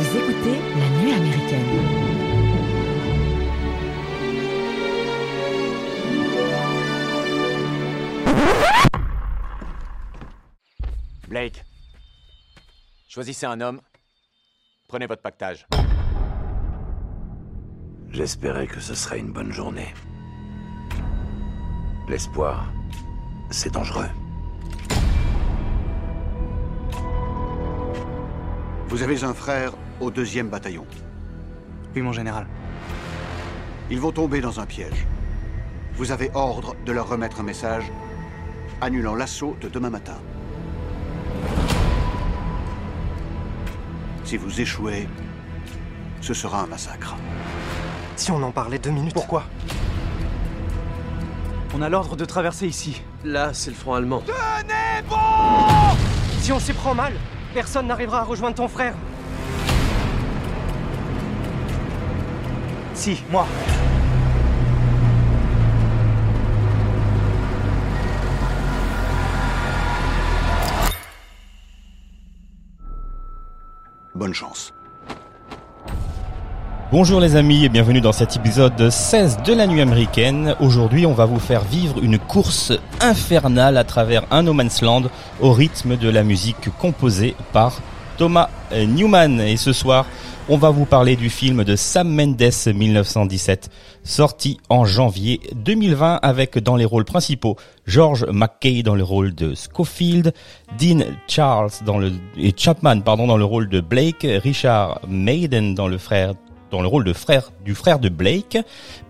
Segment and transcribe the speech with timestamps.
[0.00, 1.66] Vous écoutez La Nuit américaine.
[11.26, 11.64] Blake,
[13.08, 13.80] choisissez un homme.
[14.86, 15.66] Prenez votre pactage.
[18.12, 19.92] J'espérais que ce serait une bonne journée.
[22.08, 22.72] L'espoir,
[23.50, 24.08] c'est dangereux.
[28.86, 30.86] Vous avez un frère au deuxième bataillon.
[31.94, 32.46] Oui, mon général.
[33.90, 35.06] Ils vont tomber dans un piège.
[35.94, 37.90] Vous avez ordre de leur remettre un message
[38.80, 40.16] annulant l'assaut de demain matin.
[44.24, 45.08] Si vous échouez,
[46.20, 47.16] ce sera un massacre.
[48.16, 49.14] Si on en parlait deux minutes.
[49.14, 49.44] Pourquoi?
[51.74, 53.02] On a l'ordre de traverser ici.
[53.24, 54.22] Là, c'est le front allemand.
[56.40, 57.12] Si on s'y prend mal,
[57.54, 58.94] personne n'arrivera à rejoindre ton frère.
[62.98, 63.46] Si, moi.
[74.16, 74.72] Bonne chance.
[76.90, 80.56] Bonjour les amis et bienvenue dans cet épisode 16 de la nuit américaine.
[80.58, 85.02] Aujourd'hui on va vous faire vivre une course infernale à travers un no man's land
[85.40, 87.80] au rythme de la musique composée par
[88.18, 89.40] Thomas Newman.
[89.40, 90.04] Et ce soir
[90.50, 92.40] on va vous parler du film de Sam Mendes
[92.74, 93.68] 1917
[94.02, 99.52] sorti en janvier 2020 avec dans les rôles principaux George McKay dans le rôle de
[99.54, 100.32] Schofield,
[100.80, 105.86] Dean Charles dans le et Chapman pardon dans le rôle de Blake, Richard Maiden dans
[105.86, 106.32] le frère
[106.70, 108.56] dans le rôle de frère du frère de Blake,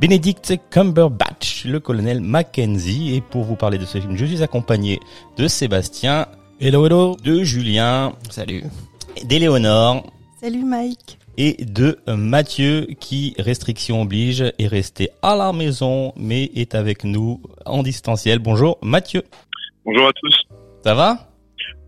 [0.00, 3.14] Benedict Cumberbatch, le colonel Mackenzie.
[3.14, 5.00] Et pour vous parler de ce film, je suis accompagné
[5.36, 6.26] de Sébastien,
[6.60, 8.64] hello hello, de Julien, Salut.
[9.24, 10.06] d'Éléonore
[10.40, 11.18] Salut Mike.
[11.36, 17.40] et de Mathieu qui, restriction oblige, est resté à la maison mais est avec nous
[17.66, 18.38] en distanciel.
[18.38, 19.22] Bonjour Mathieu,
[19.84, 20.36] Bonjour à tous.
[20.84, 21.28] ça va?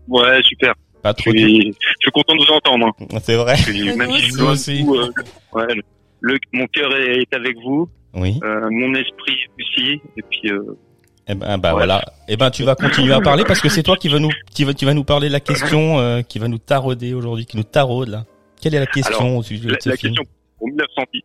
[0.07, 0.73] Ouais, super.
[1.01, 2.87] Pas Je trop suis, je suis content de vous entendre.
[3.11, 3.19] hein.
[3.23, 4.41] C'est vrai Je suis- même moi si je suis aussi.
[4.41, 4.79] loin Aussi.
[4.79, 5.11] de vous, euh,
[5.53, 5.75] ouais,
[6.19, 8.39] le, mon cœur est, est avec vous, Oui.
[8.43, 10.77] euh, mon esprit aussi, et puis euh,
[11.27, 11.73] Eh ben, bah Ouais.
[11.79, 12.01] voilà.
[12.27, 14.63] Eh ben, tu vas continuer à parler parce que c'est toi qui va nous, qui
[14.63, 17.57] va, qui va nous parler de la question, euh, qui va nous tarauder aujourd'hui, qui
[17.57, 18.25] nous taraude là.
[18.61, 20.25] Quelle est la question Alors, au sujet la, de ce la film question
[20.57, 21.21] pour 1910.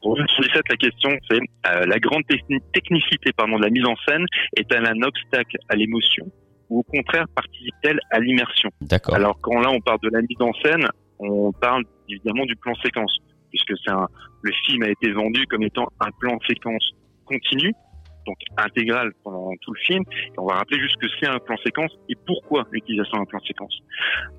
[0.00, 3.96] Pour 1917, la question c'est euh, la grande techni- technicité pardon, de la mise en
[4.08, 4.24] scène
[4.56, 6.26] est-elle un obstacle à l'émotion
[6.70, 8.70] ou au contraire participe-t-elle à l'immersion?
[8.80, 9.14] D'accord.
[9.14, 10.86] Alors quand là on parle de la mise en scène,
[11.18, 13.18] on parle évidemment du plan séquence,
[13.50, 14.06] puisque c'est un,
[14.42, 16.90] le film a été vendu comme étant un plan séquence
[17.24, 17.74] continu,
[18.28, 20.04] donc intégral pendant tout le film.
[20.10, 23.40] Et on va rappeler juste que c'est un plan séquence et pourquoi l'utilisation d'un plan
[23.40, 23.76] séquence.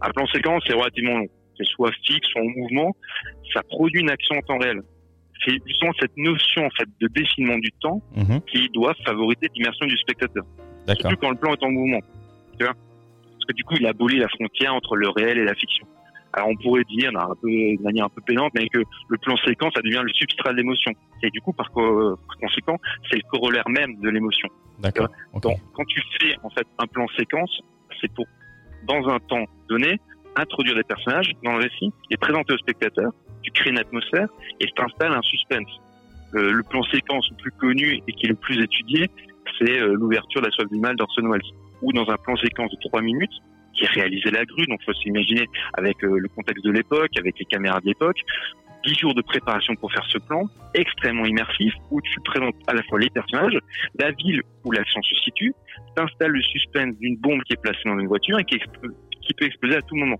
[0.02, 1.28] Un plan séquence c'est relativement long,
[1.58, 2.96] c'est soit fixe, soit en mouvement,
[3.54, 4.82] ça produit une action en temps réel.
[5.46, 8.42] C'est justement cette notion en fait de défilement du temps Mhm.
[8.52, 10.44] qui doit favoriser l'immersion du spectateur
[11.00, 12.00] surtout quand le plan est en mouvement.
[12.58, 12.74] Tu vois?
[12.74, 15.86] Parce que du coup, il abolit la frontière entre le réel et la fiction.
[16.34, 19.36] Alors on pourrait dire, un peu, de manière un peu pénante, mais que le plan
[19.38, 20.92] séquence, ça devient le substrat de l'émotion.
[21.24, 22.78] Et du coup, par, co- par conséquent,
[23.10, 24.48] c'est le corollaire même de l'émotion.
[24.80, 25.10] D'accord.
[25.74, 27.62] Quand tu fais en fait un plan séquence,
[28.00, 28.26] c'est pour,
[28.88, 30.00] dans un temps donné,
[30.36, 34.28] introduire des personnages dans le récit, les présenter au spectateur, tu crées une atmosphère
[34.60, 35.70] et t'installes un suspense.
[36.32, 39.10] Le, le plan séquence le plus connu et qui est le plus étudié,
[39.58, 41.42] c'est euh, l'ouverture de la soif du mal d'Orson Welles.
[41.82, 43.32] Ou dans un plan séquence de trois minutes,
[43.80, 47.12] qui est réalisé à la grue, donc faut s'imaginer avec euh, le contexte de l'époque,
[47.18, 48.18] avec les caméras de l'époque,
[48.86, 52.84] dix jours de préparation pour faire ce plan, extrêmement immersif, où tu présentes à la
[52.84, 53.58] fois les personnages,
[54.00, 55.54] la ville où l'action se situe,
[55.96, 58.60] t'installes le suspense d'une bombe qui est placée dans une voiture et qui,
[59.38, 60.20] peut exploser à tout moment.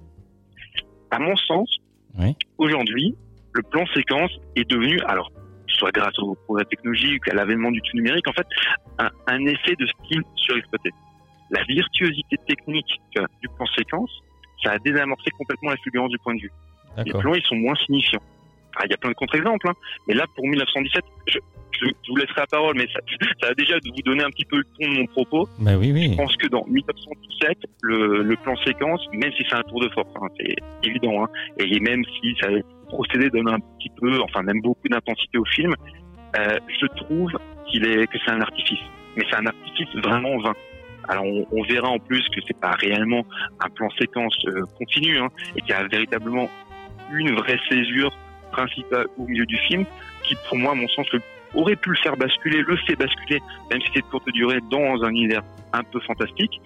[1.10, 1.78] À mon sens,
[2.20, 2.36] Oui.
[2.60, 3.16] aujourd'hui,
[3.54, 5.32] le plan séquence est devenu, alors,
[5.68, 8.46] soit grâce au progrès technologique, à l'avènement du tout numérique, en fait,
[9.00, 10.92] un, un effet de style surexploité.
[11.52, 14.12] La virtuosité technique vois, du plan séquence,
[14.64, 16.52] ça a désamorcé complètement la fulgurance du point de vue.
[17.06, 18.22] Les plans, ils sont moins signifiants.
[18.76, 19.74] Ah, Il y a plein de contre-exemples, hein.
[20.08, 21.40] mais là, pour 1917, je,
[21.72, 23.00] je, je vous laisserai la parole, mais ça,
[23.42, 25.48] ça va déjà de vous donner un petit peu le ton de mon propos.
[25.60, 26.12] Bah oui, oui.
[26.12, 29.90] Je pense que dans 1917, le, le plan séquence, même si c'est un tour de
[29.90, 32.50] force, hein, c'est évident, hein, et même si ça
[32.90, 35.74] procédé donne un petit peu, enfin même beaucoup d'intensité au film,
[36.38, 37.32] euh, je trouve
[37.68, 38.80] qu'il est que c'est un artifice.
[39.16, 40.54] Mais c'est un artifice vraiment vain.
[41.10, 43.26] Alors on, on verra en plus que c'est pas réellement
[43.60, 46.50] un plan séquence euh, continu, hein, et qu'il y a véritablement
[47.12, 48.16] une vraie césure
[48.52, 49.86] principale au milieu du film,
[50.24, 51.08] qui pour moi, à mon sens,
[51.56, 53.42] aurait pu le faire basculer, le fait basculer,
[53.72, 55.42] même si c'est de courte durée, dans un univers
[55.74, 56.62] un peu fantastique.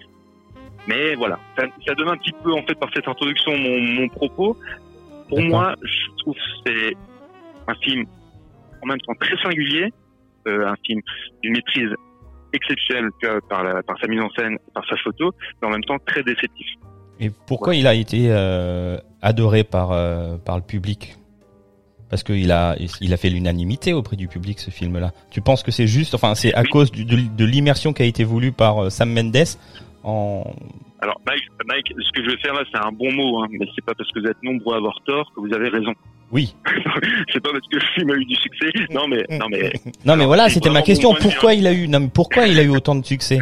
[0.86, 4.08] Mais voilà, ça, ça donne un petit peu en fait par cette introduction mon, mon
[4.08, 4.58] propos.
[5.30, 6.96] Pour moi, je trouve que c'est
[7.66, 8.04] un film
[8.82, 9.90] en même temps très singulier,
[10.46, 11.00] euh, un film
[11.42, 11.94] d'une maîtrise
[13.22, 15.98] vois, par, la, par sa mise en scène, par sa photo, mais en même temps
[16.06, 16.66] très déceptif.
[17.20, 21.16] Et pourquoi il a été euh, adoré par euh, par le public?
[22.10, 25.12] Parce qu'il a il a fait l'unanimité auprès du public ce film-là.
[25.30, 26.68] Tu penses que c'est juste, enfin c'est à Oui.
[26.68, 29.36] cause du- de, de l'immersion qui a été voulue par euh, Sam Mendes
[30.04, 30.44] en
[31.00, 33.66] Alors Mike, Mike, ce que je vais faire là, c'est un bon mot, hein, mais
[33.74, 35.92] c'est pas parce que vous êtes nombreux à avoir tort que vous avez raison.
[36.32, 36.54] Oui.
[37.32, 38.70] c'est pas parce que le film a eu du succès.
[38.90, 39.72] Non mais non mais
[40.04, 41.14] Non mais voilà, c'était ma question.
[41.14, 43.38] Pourquoi il a eu non, mais pourquoi il a eu autant de succès?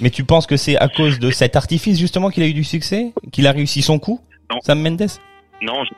[0.00, 2.64] Mais tu penses que c'est à cause de cet artifice justement qu'il a eu du
[2.64, 4.20] succès, qu'il a réussi son coup?
[4.50, 4.58] Non.
[4.62, 5.08] Sam Mendes?
[5.60, 5.90] Non, je,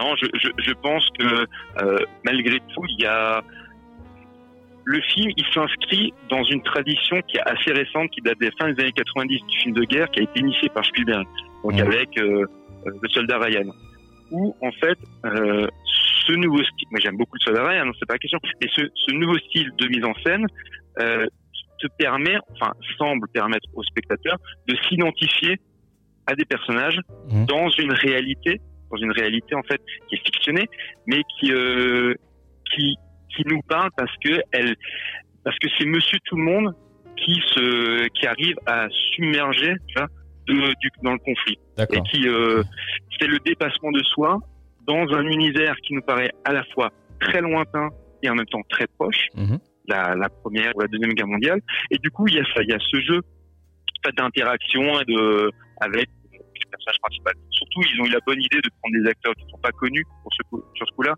[0.00, 1.24] non, je, je, je pense que
[1.82, 3.42] euh, malgré tout, il y a
[4.84, 8.70] le film, il s'inscrit dans une tradition qui est assez récente, qui date des fins
[8.72, 11.24] des années 90 du film de guerre, qui a été initié par Spielberg,
[11.64, 11.80] donc Mhm.
[11.80, 12.44] avec euh,
[12.86, 13.64] euh, le soldat Ryan,
[14.34, 15.66] où en fait euh,
[16.26, 18.82] ce nouveau style, moi j'aime beaucoup le Ryan, hein, c'est pas la question, mais ce,
[18.94, 20.46] ce nouveau style de mise en scène
[21.00, 21.26] euh,
[21.78, 24.38] te permet, enfin semble permettre aux spectateurs
[24.68, 25.58] de s'identifier
[26.26, 26.98] à des personnages
[27.30, 27.46] Mhm.
[27.46, 28.60] dans une réalité,
[28.90, 30.68] dans une réalité en fait qui est fictionnée,
[31.06, 32.14] mais qui euh,
[32.74, 32.96] qui
[33.34, 34.74] qui nous parle parce que elle
[35.44, 36.74] parce que c'est Monsieur Tout le Monde
[37.16, 40.08] qui se qui arrive à submerger tu vois,
[40.46, 41.58] de- du, dans le conflit.
[41.78, 42.62] Et qui euh,
[43.18, 44.38] c'est le dépassement de soi
[44.86, 47.88] dans un univers qui nous paraît à la fois très lointain
[48.22, 49.28] et en même temps très proche.
[49.34, 49.58] Mhm.
[49.88, 51.60] la, la première ou la deuxième guerre mondiale.
[51.90, 53.20] Et du coup il y a ça il y a ce jeu
[54.16, 55.50] d'interaction et de
[55.80, 59.34] avec le personnage principal surtout ils ont eu la bonne idée de prendre des acteurs
[59.34, 61.14] qui sont pas connus pour ce coup, sur ce coup-là.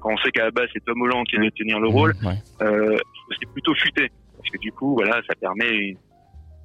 [0.00, 2.26] Quand on sait qu'à la base c'est Tom Holland qui allait tenir le rôle Mhm,
[2.28, 2.38] ouais.
[2.62, 2.96] euh,
[3.40, 4.10] c'est plutôt futé.
[4.36, 5.96] Parce que du coup voilà ça permet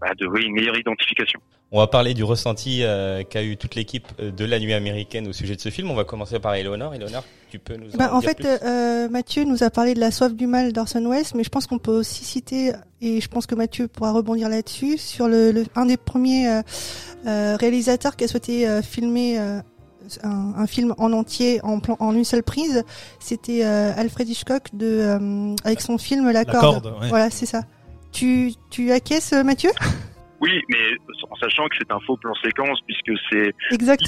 [0.02, 1.40] bah, de oui, une meilleure identification
[1.74, 5.26] On va parler du ressenti euh, qu'a eu toute l'équipe euh, de la nuit américaine
[5.30, 5.90] au sujet de ce film.
[5.90, 6.94] On va commencer par Eleonore.
[6.94, 10.02] Eleonore, tu peux nous en, Bah, en fait, plus euh, Mathieu nous a parlé de
[10.02, 13.28] la soif du mal d'Orson Welles, mais je pense qu'on peut aussi citer, et je
[13.30, 16.62] pense que Mathieu pourra rebondir là-dessus, sur le, le- un des premiers euh,
[17.26, 19.62] euh, réalisateurs qui a souhaité euh, filmer euh,
[20.24, 22.84] un, un film en entier en, plan, en une seule prise.
[23.22, 26.82] C'était euh, Alfred Hitchcock de, euh, avec son film La, La Corde.
[26.84, 27.08] corde, ouais.
[27.08, 27.62] Voilà, c'est ça.
[28.12, 29.70] Tu, tu acquiesces, Mathieu?
[30.42, 33.54] Oui mais en sachant que c'est un faux plan séquence puisque c'est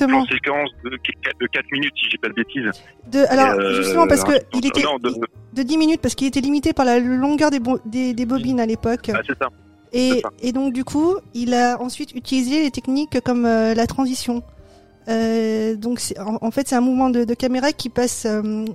[0.03, 2.69] un plan séquence de, de 4 minutes si j'ai pas de bêtises
[3.11, 5.13] De, alors, Euh, justement, parce que un- il était non, de-
[5.53, 8.59] de 10 minutes, parce qu'il était limité par la longueur des, bo- des, des bobines
[8.59, 9.11] à l'époque.
[9.13, 9.47] ah, c'est ça
[9.91, 10.29] Et, ça.
[10.41, 14.41] et donc du coup, il a ensuite utilisé les techniques comme euh, la transition.
[15.09, 18.25] Euh, donc en, en fait, c'est un mouvement de, de caméra qui passe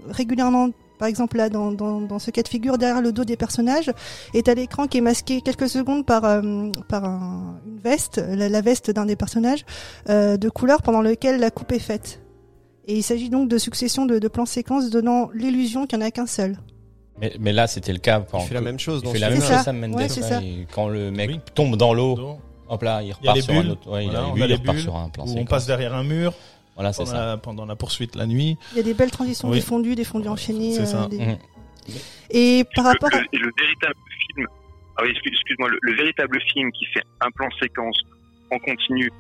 [0.09, 0.69] régulièrement.
[0.99, 3.91] Par exemple, là, dans, dans, dans ce cas de figure, derrière le dos des personnages,
[4.35, 8.49] est à l'écran qui est masqué quelques secondes par, euh, par un- une veste, la,
[8.49, 9.65] la veste d'un des personnages,
[10.09, 12.21] euh, de couleur pendant lequel la coupe est faite.
[12.87, 16.09] Et il s'agit donc de succession de, de plans séquences donnant l'illusion qu'il n'y en
[16.09, 16.57] a qu'un seul.
[17.21, 18.25] mais, mais là, c'était le cas.
[18.35, 19.63] Il fait la même chose Il dans fait la même chose, ça.
[19.65, 19.95] Sam Mendes.
[19.95, 20.41] Ouais, c'est ça.
[20.75, 21.41] quand le mec Oui.
[21.55, 23.91] tombe dans l'eau, hop là, il repart sur un autre.
[23.91, 25.49] Ouais, il a les bulles, repart bulles sur un plan on séquence.
[25.49, 26.33] passe derrière un mur
[26.79, 27.27] Voilà, c'est pendant ça.
[27.27, 28.57] la, pendant la poursuite la nuit.
[28.73, 29.57] Il y a des belles transitions, Oui.
[29.57, 30.73] des fondus, des fondus enchaînés.
[30.73, 31.09] C'est ça.
[31.09, 31.39] des- Mhm.
[32.31, 33.19] Et par Le- rapport à...
[33.21, 33.95] le, véritable
[34.35, 34.47] film,
[34.97, 38.01] ah oui, excuse- excuse-moi, le, le véritable film qui fait un plan séquence
[38.53, 39.11] en continu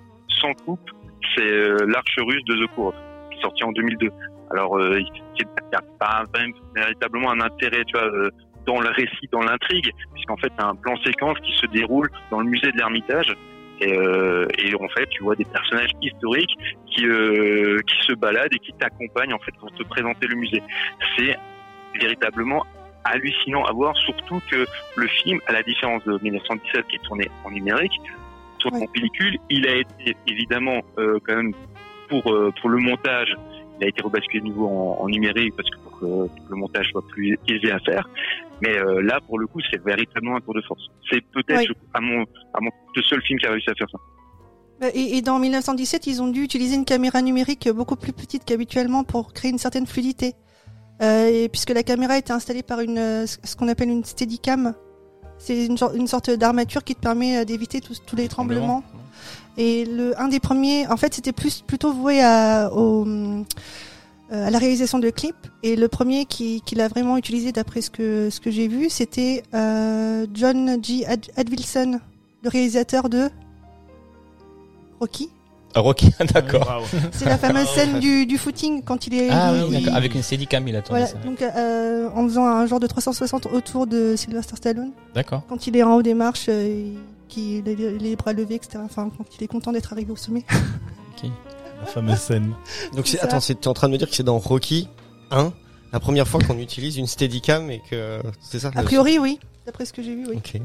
[0.40, 0.90] sans coupe,
[1.34, 2.94] c'est euh, L'Arche russe de Zokurov,
[3.32, 4.10] qui est sorti en 2002.
[4.50, 5.04] Alors, euh, il
[5.36, 8.30] n'y a pas même véritablement un intérêt, tu vois, euh,
[8.66, 12.40] dans le récit, dans l'intrigue, puisqu'en fait, c'est un plan séquence qui se déroule dans
[12.40, 13.34] le musée de l'Ermitage.
[13.80, 16.56] Et, euh, et en fait, tu vois des personnages historiques
[16.86, 20.62] qui euh, qui se baladent et qui t'accompagnent en fait pour te présenter le musée.
[21.16, 21.36] C'est
[22.00, 22.64] véritablement
[23.04, 24.66] hallucinant à voir, surtout que
[24.96, 27.92] le film, à la différence de 1917 qui est tourné en numérique,
[28.58, 28.84] tourné Ouais.
[28.84, 31.52] en pellicule, il a été évidemment euh, quand même
[32.08, 33.34] pour euh, pour le montage,
[33.80, 36.50] il a été rebasculé de nouveau en, en numérique parce que pour que, pour que
[36.50, 38.08] le montage soit plus aisé à faire.
[38.60, 40.82] Mais euh, là, pour le coup, c'est véritablement un tour de force.
[41.10, 42.22] C'est peut-être à mon
[42.54, 43.98] à mon le seul film qui a réussi à faire ça.
[44.80, 48.44] Bah, Et, et dans 1917, ils ont dû utiliser une caméra numérique beaucoup plus petite
[48.44, 50.34] qu'habituellement pour créer une certaine fluidité.
[51.00, 54.74] Euh, et puisque la caméra était installée par une, euh, ce qu'on appelle une steadicam,
[55.38, 58.82] c'est une, sorte d'armature qui te permet euh, d'éviter tous, tous les tremblements.
[59.56, 63.44] Et le, un des premiers, en fait, c'était plus plutôt voué à, au, euh,
[64.30, 65.48] à la réalisation de clips.
[65.62, 68.90] Et le premier qui, qui l'a vraiment utilisé, d'après ce que ce que j'ai vu,
[68.90, 71.06] c'était euh, John G.
[71.06, 71.98] Ad, Advilson,
[72.42, 73.30] le réalisateur de
[75.00, 75.30] Rocky.
[75.74, 76.60] Ah, Rocky, d'accord.
[76.60, 76.86] Bravo.
[77.12, 79.28] C'est la fameuse scène du, du footing quand il est.
[79.30, 79.88] Ah il- oui, il-.
[79.90, 81.18] Avec une Steadicam, il a tourné Voilà, ça.
[81.28, 85.42] donc euh, en faisant un genre de 360 autour de Sylvester Stallone, D'accord.
[85.48, 86.92] quand il est en haut des marches, euh,
[87.28, 88.78] qu'il a les bras levés, etc.
[88.84, 90.44] Enfin, quand il est content d'être arrivé au sommet.
[91.22, 91.30] Ok.
[91.80, 92.54] La fameuse scène.
[92.96, 94.88] Donc c'est attends, c'est- t'es en train de me dire que c'est dans Rocky
[95.30, 95.52] 1
[95.92, 99.38] la première fois qu'on utilise une Steadicam et que c'est ça A priori, oui.
[99.66, 100.36] D'après ce que j'ai vu, oui.
[100.36, 100.60] Ok.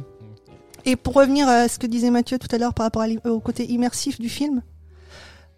[0.86, 3.40] Et pour revenir à ce que disait Mathieu tout à l'heure par rapport à au
[3.40, 4.62] côté immersif du film,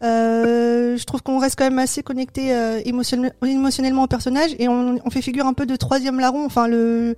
[0.04, 4.68] euh, je trouve qu'on reste quand même assez connecté euh, émotionnel- émotionnellement au personnage et
[4.68, 6.46] on, on fait figure un peu de troisième larron.
[6.46, 7.16] Enfin, le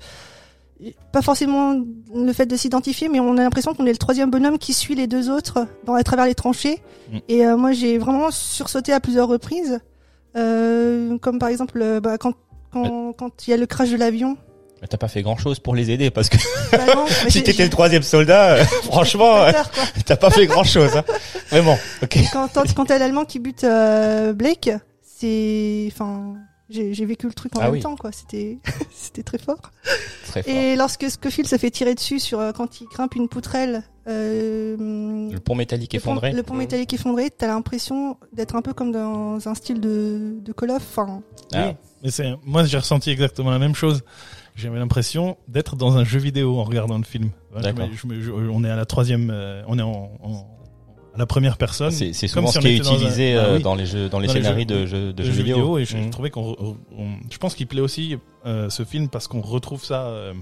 [1.11, 1.75] pas forcément
[2.13, 4.93] le fait de s'identifier, mais on a l'impression qu'on est le troisième bonhomme qui suit
[4.93, 6.81] les deux autres dans, à travers les tranchées.
[7.11, 7.17] Mm.
[7.29, 9.79] Et euh, moi, j'ai vraiment sursauté à plusieurs reprises,
[10.35, 12.33] euh, comme par exemple euh, bah, quand
[12.71, 14.37] quand quand il y a le crash de l'avion.
[14.81, 16.37] Mais T'as pas fait grand chose pour les aider parce que
[16.71, 19.51] Bah non, mais si t'étais le troisième soldat, euh, franchement, euh,
[20.05, 20.95] t'as pas fait grand chose.
[20.95, 21.03] Hein.
[21.51, 22.17] Mais bon, ok.
[22.31, 24.69] quand quand, t'as l'allemand qui bute euh, Blake,
[25.01, 26.35] c'est enfin
[26.69, 27.79] j'ai vécu le truc en Ah même oui.
[27.79, 28.59] temps quoi, c'était
[28.93, 29.71] c'était très fort.
[30.27, 30.53] Très fort.
[30.53, 34.75] Et lorsque Scofield se fait tirer dessus sur quand il grimpe une poutrelle euh,
[35.31, 36.31] Le pont métallique le pont- effondré.
[36.33, 40.51] le pont métallique effondré, t'as l'impression d'être un peu comme dans un style de de
[40.53, 40.83] Call of.
[40.91, 41.21] Enfin,
[41.53, 41.73] Ah.
[42.03, 44.03] Mais c'est, moi, j'ai ressenti exactement la même chose.
[44.57, 47.25] J'avais l'impression d'être dans un jeu vidéo en regardant le film.
[47.53, 47.87] Ouais, je D'accord.
[47.87, 50.47] me- je me- je- on est à la troisième, euh, on est en, en-
[51.13, 51.91] à la première personne.
[51.91, 53.61] C'est c'est Comme souvent si ce on qui est était dans un- utilisé euh, oui.
[53.63, 55.77] dans les jeux, dans les Dans les scénarios jeux- de jeux, de de jeux vidéo.
[55.77, 56.09] et je, je Mhm.
[56.09, 60.07] trouvais qu'on, on- je pense qu'il plaît aussi euh, ce film parce qu'on retrouve ça,
[60.07, 60.33] euh,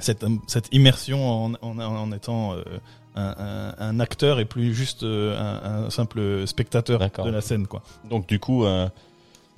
[0.00, 2.62] cette, cette immersion en, en, en étant euh,
[3.16, 7.24] un, un, un acteur et plus juste euh, un, un simple spectateur D'accord.
[7.24, 7.82] de la scène, quoi.
[8.08, 8.88] Donc du coup, euh,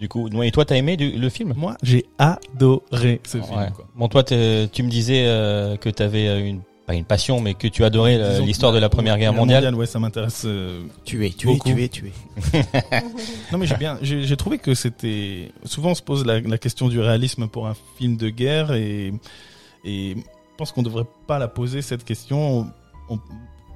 [0.01, 1.53] du coup, et toi, t'as aimé du- le film?
[1.57, 3.71] Moi, j'ai adoré ce film.
[3.75, 3.87] Quoi.
[3.95, 7.69] Bon, toi, tu me disais euh, que t'avais euh, une pas une passion, mais que
[7.69, 9.73] tu adorais euh, l'histoire de la Première Guerre mondiale.
[9.77, 10.43] Ouais, ça m'intéresse.
[10.45, 11.69] euh, Tu es, tu es, Beaucoup.
[11.73, 12.63] tu es, tu es.
[13.53, 15.53] Non mais j'ai bien, j'ai trouvé que c'était.
[15.65, 19.13] Souvent on se pose la, la question du réalisme pour un film de guerre et
[19.85, 22.67] et je pense qu'on devrait pas la poser cette question.
[23.09, 23.19] On-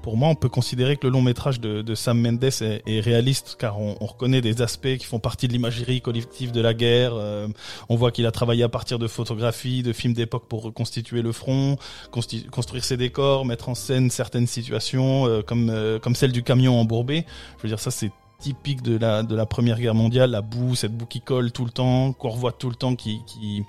[0.05, 3.01] pour moi, on peut considérer que le long métrage de, de Sam Mendes est, est
[3.01, 6.75] réaliste car on, on reconnaît des aspects qui font partie de l'imagerie collective de la
[6.75, 7.13] guerre.
[7.15, 7.49] Euh,
[7.89, 11.33] on voit qu'il a travaillé à partir de photographies, de films d'époque pour reconstituer le
[11.33, 11.79] front,
[12.11, 16.79] construire ses décors, mettre en scène certaines situations euh, comme euh, comme celle du camion
[16.79, 17.25] embourbé.
[17.57, 20.75] Je veux dire, ça c'est typique de la de la Première Guerre mondiale, la boue,
[20.75, 23.65] cette boue qui colle tout le temps, qu'on revoit tout le temps, qui qui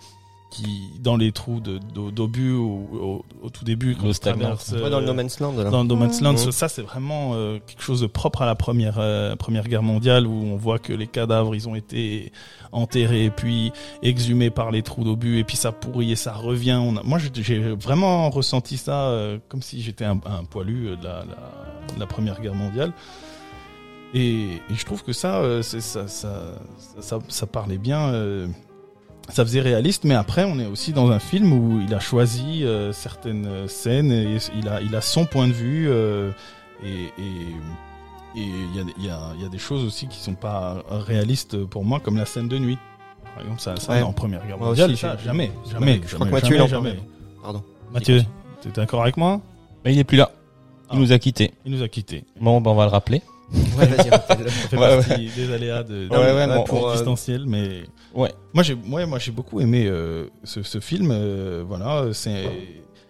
[0.56, 5.06] qui dans les trous d'obus au, au, au tout début quand traverse, Ouais, dans le
[5.06, 5.70] euh, No Man's Land, là.
[5.70, 6.52] dans le No Man's Land, Mhm.
[6.52, 10.26] ça, c'est vraiment euh, quelque chose de propre à la première euh, première guerre mondiale
[10.28, 12.32] où on voit que les cadavres ils ont été
[12.72, 13.72] enterrés puis
[14.02, 16.80] exhumés par les trous d'obus et puis ça pourrit et ça revient.
[16.82, 20.96] On a- moi j'ai- vraiment ressenti ça euh, comme si j'étais un, un poilu euh,
[20.96, 22.94] de la, la, de la première guerre mondiale.
[24.14, 28.14] Et, et je trouve que ça, euh, c'est- ça, ça, ça, ça, ça parlait bien.
[29.30, 32.64] Ça faisait réaliste, mais après, on est aussi dans un film où il a choisi
[32.64, 36.32] euh, certaines euh, scènes et il a, il a son point de vue euh,
[36.84, 37.48] et et
[38.38, 40.34] et il y a, il y, a, il y a des choses aussi qui sont
[40.36, 42.78] pas réalistes pour moi, comme la scène de nuit.
[43.34, 44.02] Par exemple, ça, ça Ouais.
[44.02, 46.62] en Première Guerre Moi mondiale, aussi, ça, jamais, jamais, je crois jamais, que Mathieu, il
[46.62, 47.02] en jamais, jamais.
[47.42, 47.64] Pardon.
[47.94, 48.24] Mathieu,
[48.62, 49.40] t'es d'accord avec moi?
[49.86, 50.32] Mais il est plus là.
[50.92, 51.00] Il Ah.
[51.00, 51.54] nous a quittés.
[51.66, 52.26] Il nous a quittés.
[52.42, 53.22] Bon, ben on va le rappeler.
[53.78, 54.50] Ouais, vas-y, rappelle-le.
[54.50, 57.46] Ça fait Ouais, partie des aléas de, Ouais, ouais, de- non, pour pour, euh, distanciel,
[57.48, 57.84] mais
[58.16, 58.32] Ouais.
[58.54, 61.10] moi j'ai, ouais, moi j'ai beaucoup aimé euh, ce, ce film.
[61.12, 62.46] euh, voilà, c'est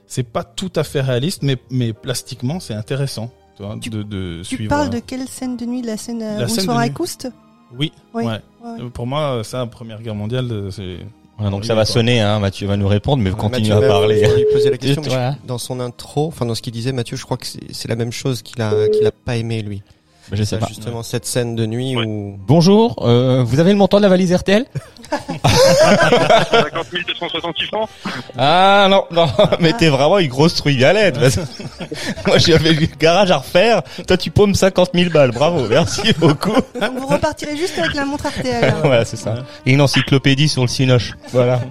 [0.08, 4.04] c'est pas tout à fait réaliste, mais mais plastiquement c'est intéressant, tu vois, Tu- de,
[4.04, 4.70] de tu suivre.
[4.70, 6.92] parles de quelle scène de nuit La scène euh, La où scène se.
[6.92, 7.28] Couste
[7.78, 8.24] Oui, Oui.
[8.24, 8.32] ouais.
[8.64, 8.82] Ouais.
[8.82, 10.98] Euh, Pour moi, ça, Première Guerre mondiale, euh, c'est.
[11.38, 11.94] Voilà, donc Oui, ça va quoi.
[11.94, 14.24] sonner, hein, Mathieu va nous répondre, mais continue Mathieu à parler.
[14.26, 15.02] on lui poser la question.
[15.06, 15.48] Mais je-.
[15.48, 17.96] Dans son intro, enfin dans ce qu'il disait, Mathieu, je crois que c'est c'est la
[17.98, 19.82] même chose qu'il a qu'il a pas aimé lui.
[20.32, 20.68] Je sais pas.
[20.68, 22.06] justement cette scène de nuit Ouais.
[22.06, 24.66] où Bonjour, euh, vous avez le montant de la valise RTL
[25.12, 27.90] 50 268 francs
[28.38, 29.28] Ah non, non,
[29.60, 31.20] mais t'es vraiment une grosse trouille galette.
[31.20, 31.38] parce
[32.28, 36.54] Moi j'avais le garage à refaire, toi tu paumes 50 000 balles, bravo, merci beaucoup.
[36.54, 38.64] Donc vous repartirez juste avec la montre RTL.
[38.64, 38.76] hein.
[38.84, 39.44] voilà, c'est ça.
[39.66, 41.14] Et une encyclopédie sur le cinoche.
[41.32, 41.62] Voilà.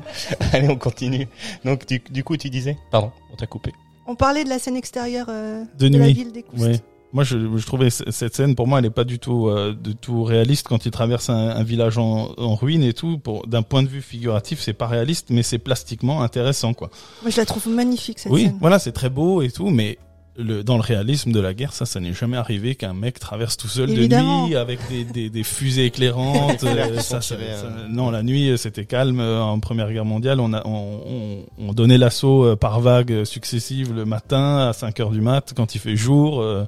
[0.53, 1.29] Allez, on continue.
[1.65, 2.77] Donc du, du coup tu disais?
[2.91, 3.73] Pardon, on t'a coupé.
[4.07, 6.63] On parlait de la scène extérieure euh, De de, la ville des Coustes.
[6.63, 6.81] Ouais.
[7.15, 9.95] Moi, je, je trouvais cette scène, pour moi, elle est pas du tout, euh, du
[9.95, 13.19] tout réaliste quand il traverse un, un village en, en ruine et tout.
[13.19, 16.91] Pour d'un point de vue figuratif, c'est pas réaliste, mais c'est plastiquement intéressant, quoi.
[17.23, 18.59] Moi je la trouve magnifique cette oui, scène.
[18.61, 19.97] voilà, c'est très beau et tout, mais
[20.37, 23.57] le, dans le réalisme de la guerre, ça, ça n'est jamais arrivé qu'un mec traverse
[23.57, 24.43] tout seul Évidemment.
[24.43, 26.65] de nuit avec des, des, des fusées éclairantes.
[26.65, 27.87] Euh, ça, ça- euh.
[27.89, 29.21] non, la nuit, c'était calme.
[29.21, 33.93] En Première Guerre mondiale, on, a, on, on, on donnait l'assaut euh, par vagues successives
[33.95, 36.65] le matin à 5 heures du mat quand il fait jour, euh,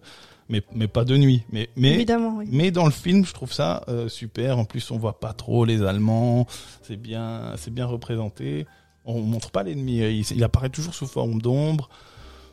[0.48, 1.42] mais, mais pas de nuit.
[1.50, 2.48] Mais, mais, Évidemment, oui.
[2.50, 4.58] mais dans le film, je trouve ça euh, super.
[4.58, 6.46] En plus, on voit pas trop les Allemands.
[6.82, 8.66] C'est bien, c'est bien représenté.
[9.04, 9.98] On montre pas l'ennemi.
[9.98, 11.88] Il, il apparaît toujours sous forme d'ombre.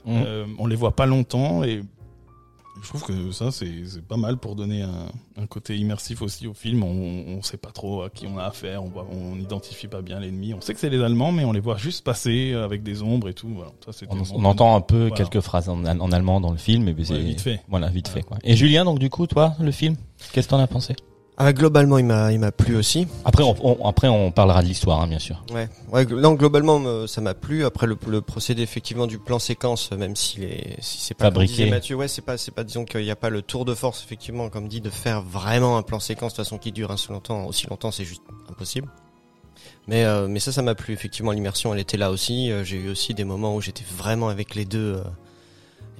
[0.06, 0.24] Mm.
[0.26, 1.82] Euh, on les voit pas longtemps et
[2.82, 6.54] Je trouve que ça, c'est pas mal pour donner un, un côté immersif aussi au
[6.54, 6.84] film.
[6.84, 10.54] On, on sait pas trop à qui on a affaire, on n'identifie pas bien l'ennemi.
[10.54, 13.30] On sait que c'est les Allemands, mais on les voit juste passer avec des ombres
[13.30, 13.50] et tout.
[13.50, 13.72] Voilà.
[13.86, 15.16] Ça, c'était On, entend un peu Voilà.
[15.16, 17.62] quelques phrases en, en allemand dans le film, Ouais, vite fait.
[17.68, 18.24] Voilà, vite fait.
[18.24, 18.38] Quoi.
[18.44, 19.96] Et Julien, donc du coup, toi, le film,
[20.32, 20.96] qu'est-ce que t'en as pensé?
[21.38, 23.08] Ah, globalement, il m'a, il m'a plu aussi.
[23.26, 25.44] Après, on, on- après, on parlera de l'histoire, hein, bien sûr.
[25.52, 27.66] Ouais, ouais, non, globalement, me- ça m'a plu.
[27.66, 31.34] Après, le, le procédé effectivement du plan séquence, même s'il est, si c'est pas comme
[31.34, 31.54] Fabriqué.
[31.54, 33.74] disait Mathieu, ouais, c'est pas, c'est pas, disons qu'il n'y a pas le tour de
[33.74, 37.10] force, effectivement, comme dit, de faire vraiment un plan séquence de façon qui dure aussi
[37.10, 38.88] longtemps, aussi longtemps, c'est juste impossible.
[39.88, 40.94] Mais, euh, mais ça, ça m'a plu.
[40.94, 42.52] Effectivement, l'immersion, elle était là aussi.
[42.52, 45.04] Euh, J'ai eu aussi des moments où j'étais vraiment avec les deux, euh,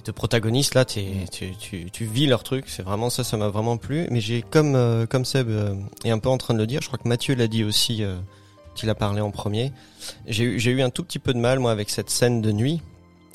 [0.04, 0.74] deux protagonistes.
[0.74, 2.64] Là, t'es, tu, tu, tu vis leur truc.
[2.68, 4.06] C'est vraiment ça, ça m'a vraiment plu.
[4.10, 6.80] Mais j'ai, comme, euh, comme Seb euh, est un peu en train de le dire,
[6.82, 8.16] je crois que Mathieu l'a dit aussi, euh,
[8.74, 9.72] qu'il a parlé en premier.
[10.26, 12.52] J'ai eu, j'ai eu un tout petit peu de mal, moi, avec cette scène de
[12.52, 12.80] nuit.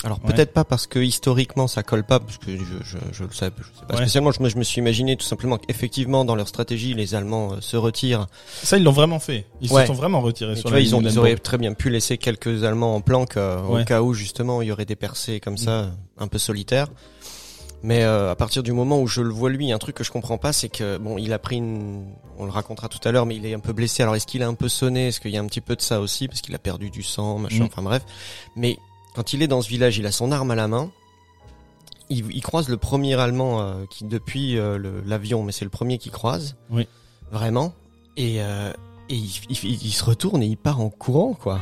[0.06, 0.32] Alors Ouais.
[0.34, 3.50] peut-être pas parce que historiquement ça colle pas, parce que je, je, je le sais,
[3.58, 4.01] je sais pas Ouais.
[4.01, 4.32] spécialement.
[4.32, 7.58] Je me, je me suis imaginé tout simplement qu'effectivement dans leur stratégie, les Allemands euh,
[7.62, 8.27] se retirent.
[8.63, 9.46] Ça, ils l'ont vraiment fait.
[9.60, 9.82] Ils Ouais.
[9.82, 12.18] se sont vraiment retirés sur tu vois, ils, ont, ils auraient très bien pu laisser
[12.18, 15.58] quelques Allemands en planque euh, au cas où justement il y aurait des percées comme
[15.58, 16.88] ça, un peu solitaires.
[17.82, 20.12] Mais euh, à partir du moment où je le vois lui, un truc que je
[20.12, 22.06] comprends pas, c'est que bon, il a pris une,
[22.38, 24.03] on le racontera tout à l'heure, mais il est un peu blessé.
[24.03, 25.08] Alors est-ce qu'il a un peu sonné?
[25.08, 26.27] Est-ce qu'il y a un petit peu de ça aussi?
[26.27, 27.63] Parce qu'il a perdu du sang, machin.
[27.63, 27.68] Mm.
[27.68, 28.03] Enfin bref.
[28.58, 28.77] Mais
[29.16, 30.89] quand il est dans ce village, il a son arme à la main.
[32.10, 35.98] Il, il croise le premier Allemand euh, qui depuis euh, l'avion, mais c'est le premier
[35.98, 36.56] qui croise.
[36.72, 36.88] Oui.
[37.32, 37.74] Vraiment.
[38.18, 38.72] Et, euh,
[39.10, 41.60] et il, il- il se retourne et il part en courant, quoi.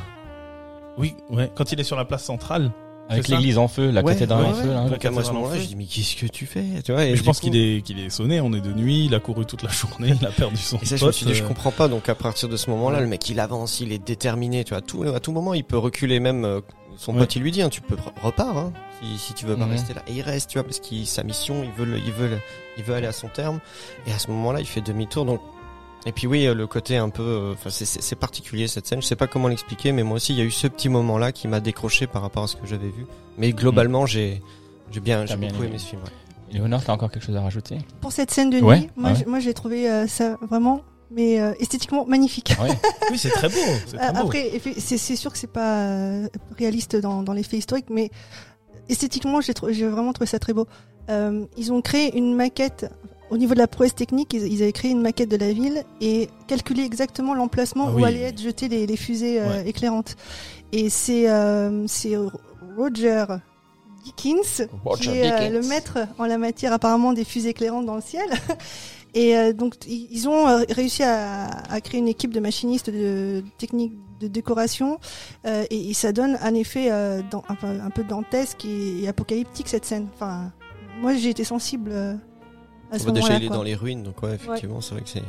[0.98, 1.52] Oui, ouais.
[1.56, 2.72] Quand il est sur la place centrale.
[3.10, 4.70] Avec l'église en feu, la Ouais, cathédrale ouais, en feu.
[4.74, 4.90] là.
[4.90, 7.06] Donc à moi, à ce moment-là, je dis mais qu'est-ce que tu fais tu vois,
[7.06, 9.16] et Mais je pense coup- qu'il est, qu'il est sonné, on est de nuit, il
[9.16, 11.26] a couru toute la journée, il a perdu son Et ça, je me pote, suis
[11.26, 11.88] dit, je euh, comprends pas.
[11.88, 14.64] Donc à partir de ce moment-là, le mec, il avance, il est déterminé.
[14.64, 16.20] Tu vois, à tout, à tout moment, il peut reculer.
[16.20, 16.60] Même euh,
[16.98, 17.20] son Ouais.
[17.20, 19.66] pote, il lui dit, hein, tu peux re- repars, hein, si, si tu veux pas
[19.66, 20.02] rester là.
[20.08, 22.40] Et il reste, tu vois, parce qu'il sa mission, il veut, le- il veut, le-
[22.78, 23.60] il veut aller à son terme.
[24.08, 25.24] Et à ce moment-là, il fait demi-tour.
[25.26, 25.40] Donc
[26.06, 29.02] et puis oui, euh, le côté un peu, euh, enfin c'est- particulier cette scène.
[29.02, 31.32] Je sais pas comment l'expliquer, mais moi aussi, il y a eu ce petit moment-là
[31.32, 33.06] qui m'a décroché par rapport à ce que j'avais vu.
[33.38, 34.42] Mais globalement, j'ai,
[34.92, 35.78] j'ai bien, j'ai bien beaucoup aimé.
[35.78, 36.02] ce film.
[36.04, 36.54] ouais.
[36.54, 37.78] Léonore, t'as encore quelque chose à rajouter?
[38.00, 39.16] Pour cette scène de Ouais, nuit, moi, ouais.
[39.18, 42.54] j'ai- moi j'ai trouvé euh, ça vraiment, mais euh, esthétiquement magnifique.
[42.62, 42.70] Ouais.
[43.12, 43.56] Oui, c'est très beau.
[43.86, 44.20] C'est très beau.
[44.20, 46.22] Après, c'est sûr que c'est pas
[46.58, 48.10] réaliste dans, dans les faits historiques, mais
[48.90, 50.68] esthétiquement, j'ai vraiment trouvé ça très beau.
[51.10, 52.90] Euh, ils ont créé une maquette.
[53.30, 56.30] Au niveau de la prouesse technique, ils, avaient créé une maquette de la ville et
[56.48, 58.06] calculé exactement l'emplacement Ah où oui.
[58.06, 59.68] allaient être jetées les, les fusées euh, Ouais.
[59.70, 60.16] éclairantes.
[60.72, 62.16] Et c'est euh, c'est
[62.78, 63.26] Roger
[64.06, 65.54] Dickens Roger qui est euh, Dickens.
[65.54, 68.28] le maître en la matière apparemment des fusées éclairantes dans le ciel.
[69.14, 73.94] Et euh, donc ils ont réussi à, à créer une équipe de machinistes de techniques
[74.20, 75.00] de décoration
[75.46, 79.04] euh, et, et ça donne un effet euh, dans- un, peu- un peu dantesque et,
[79.04, 80.08] et apocalyptique cette scène.
[80.14, 80.52] Enfin,
[81.02, 82.14] moi j'ai été sensible euh,
[82.92, 83.58] à ce déjà, il est quoi.
[83.58, 85.24] dans les ruines, donc ouais, effectivement, c'est vrai que c'est.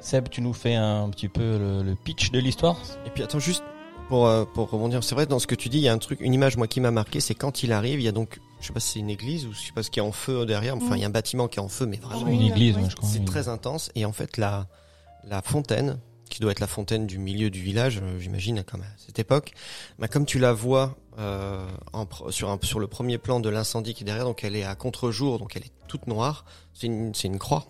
[0.00, 3.38] Seb, tu nous fais un petit peu le, le pitch de l'histoire Et puis attends
[3.40, 3.64] juste
[4.08, 5.98] pour euh, pour rebondir, c'est vrai dans ce que tu dis, il y a un
[5.98, 8.38] truc, une image moi qui m'a marqué, c'est quand il arrive, il y a donc
[8.60, 10.12] je sais pas si c'est une église ou je sais pas ce qui est en
[10.12, 10.98] feu derrière, enfin Mm.
[10.98, 13.08] il y a un bâtiment qui est en feu, mais vraiment Une église, je crois.
[13.08, 14.66] c'est très intense et en fait la
[15.24, 15.98] la fontaine
[16.36, 19.52] qui doit être la fontaine du milieu du village, euh, j'imagine comme à cette époque,
[19.98, 23.94] bah, comme tu la vois euh, en, sur un sur le premier plan de l'incendie
[23.94, 26.44] qui est derrière, donc elle est à contre-jour, donc elle est toute noire,
[26.74, 27.64] c'est une c'est une croix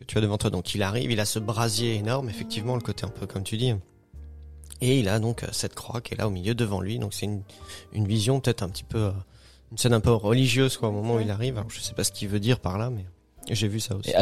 [0.00, 0.50] que tu as devant toi.
[0.50, 3.56] Donc il arrive, il a ce brasier énorme, effectivement, le côté un peu comme tu
[3.56, 3.72] dis.
[4.80, 6.98] Et il a donc euh, cette croix qui est là au milieu devant lui.
[6.98, 7.44] Donc c'est une,
[7.92, 9.12] une vision peut-être un petit peu,
[9.70, 11.56] une scène un peu religieuse quoi, au moment où il arrive.
[11.56, 13.04] Alors, je sais pas ce qu'il veut dire par là, mais
[13.48, 14.10] j'ai vu ça aussi.
[14.10, 14.14] Et,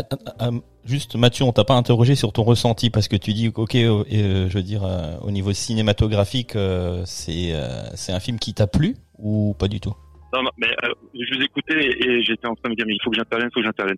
[0.85, 4.05] juste Mathieu, on t'a pas interrogé sur ton ressenti parce que tu dis ok, euh,
[4.13, 8.55] euh, je veux dire euh, au niveau cinématographique, euh, c'est euh, c'est un film qui
[8.55, 9.95] t'a plu ou pas du tout?
[10.33, 12.95] Non, non, mais euh, je vous écoutais et j'étais en train de me dire, mais
[12.95, 13.97] il faut que j'intervienne, il faut que j'intervienne.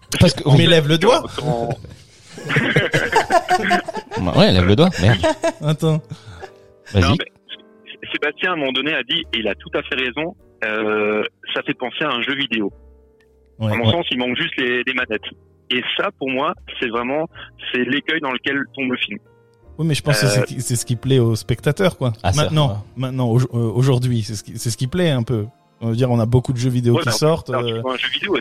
[0.20, 1.22] Parce que Mais lève le doigt.
[1.36, 1.68] Quand-
[4.38, 4.88] ouais, lève le doigt.
[5.00, 5.20] Merde.
[5.60, 6.00] Attends.
[6.92, 7.02] Vas-y.
[7.02, 7.26] Non, mais
[8.12, 11.22] Sébastien, à un moment donné, a dit, et il a tout à fait raison, euh,
[11.54, 12.72] ça fait penser à un jeu vidéo.
[13.58, 13.92] Ouais, à mon ouais.
[13.92, 15.22] sens, il manque juste les, les manettes.
[15.70, 17.28] Et ça, pour moi, c'est vraiment,
[17.72, 19.18] c'est l'écueil dans lequel tombe le film.
[19.78, 22.12] Oui, mais je pense que c'est ce qui- c'est ce qui plaît aux spectateurs, quoi.
[22.22, 22.76] Ah, ça, maintenant, ouais.
[22.96, 25.46] maintenant, euh, aujourd'hui, c'est ce qui, c'est ce qui plaît un peu.
[25.80, 27.50] On veut dire, on a beaucoup de jeux vidéo Ouais, qui mais sortent.
[27.50, 28.36] euh, un jeu vidéo,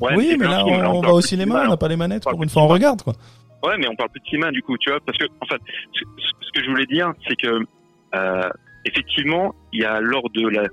[0.00, 1.96] oui, mais là, film, on, là, on parle va au cinéma, on n'a pas les
[1.96, 3.14] manettes, pour une fois, on regarde, quoi.
[3.64, 5.60] Ouais, mais on parle plus de cinéma du coup, tu vois, parce que en fait,
[5.94, 7.60] ce, ce que je voulais dire, c'est que
[8.14, 8.48] euh,
[8.84, 10.64] effectivement, il y a lors de la,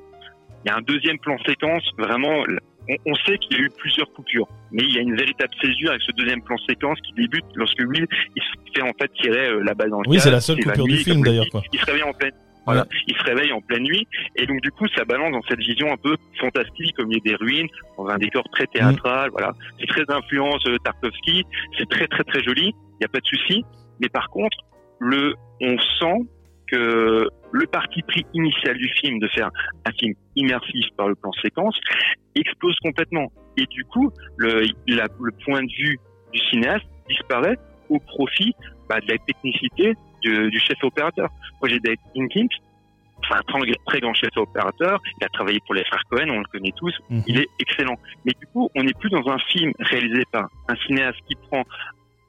[0.65, 2.43] il y a un deuxième plan séquence, vraiment,
[2.89, 5.53] on, on sait qu'il y a eu plusieurs coupures, mais il y a une véritable
[5.61, 9.11] césure avec ce deuxième plan séquence qui débute lorsque Will il se fait en fait
[9.13, 11.25] tirer euh, la balle dans le Oui, c'est la seule il coupure du film, comme
[11.25, 11.63] le d'ailleurs.
[11.73, 12.33] Il se réveille en pleine,
[12.65, 12.85] Voilà.
[13.07, 15.91] Il se réveille en pleine nuit et donc du coup ça balance dans cette vision
[15.91, 17.67] un peu fantastique au milieu des ruines,
[17.97, 19.29] dans un décor très théâtral.
[19.31, 21.45] Voilà, c'est très influence euh, Tarkovsky,
[21.77, 23.63] c'est très très très joli, il n'y a pas de souci.
[23.99, 24.57] Mais par contre,
[24.99, 26.27] le, on sent
[26.67, 29.49] que le parti pris initial du film de faire
[29.85, 31.77] un film immersif par le plan séquence
[32.35, 33.31] explose complètement.
[33.57, 35.97] Et du coup, le, la- le point de vue
[36.33, 37.57] du cinéaste disparaît
[37.89, 38.53] au profit
[38.87, 41.29] bah, de la technicité du, du chef opérateur.
[41.61, 42.47] Moi, j'ai Dave Jenkins,
[43.23, 45.01] enfin, un très, très grand chef opérateur.
[45.19, 46.95] Il a travaillé pour les frères Cohen, on le connaît tous.
[47.09, 47.23] Mhm.
[47.27, 47.97] Il est excellent.
[48.25, 51.63] Mais du coup, on n'est plus dans un film réalisé par un cinéaste qui prend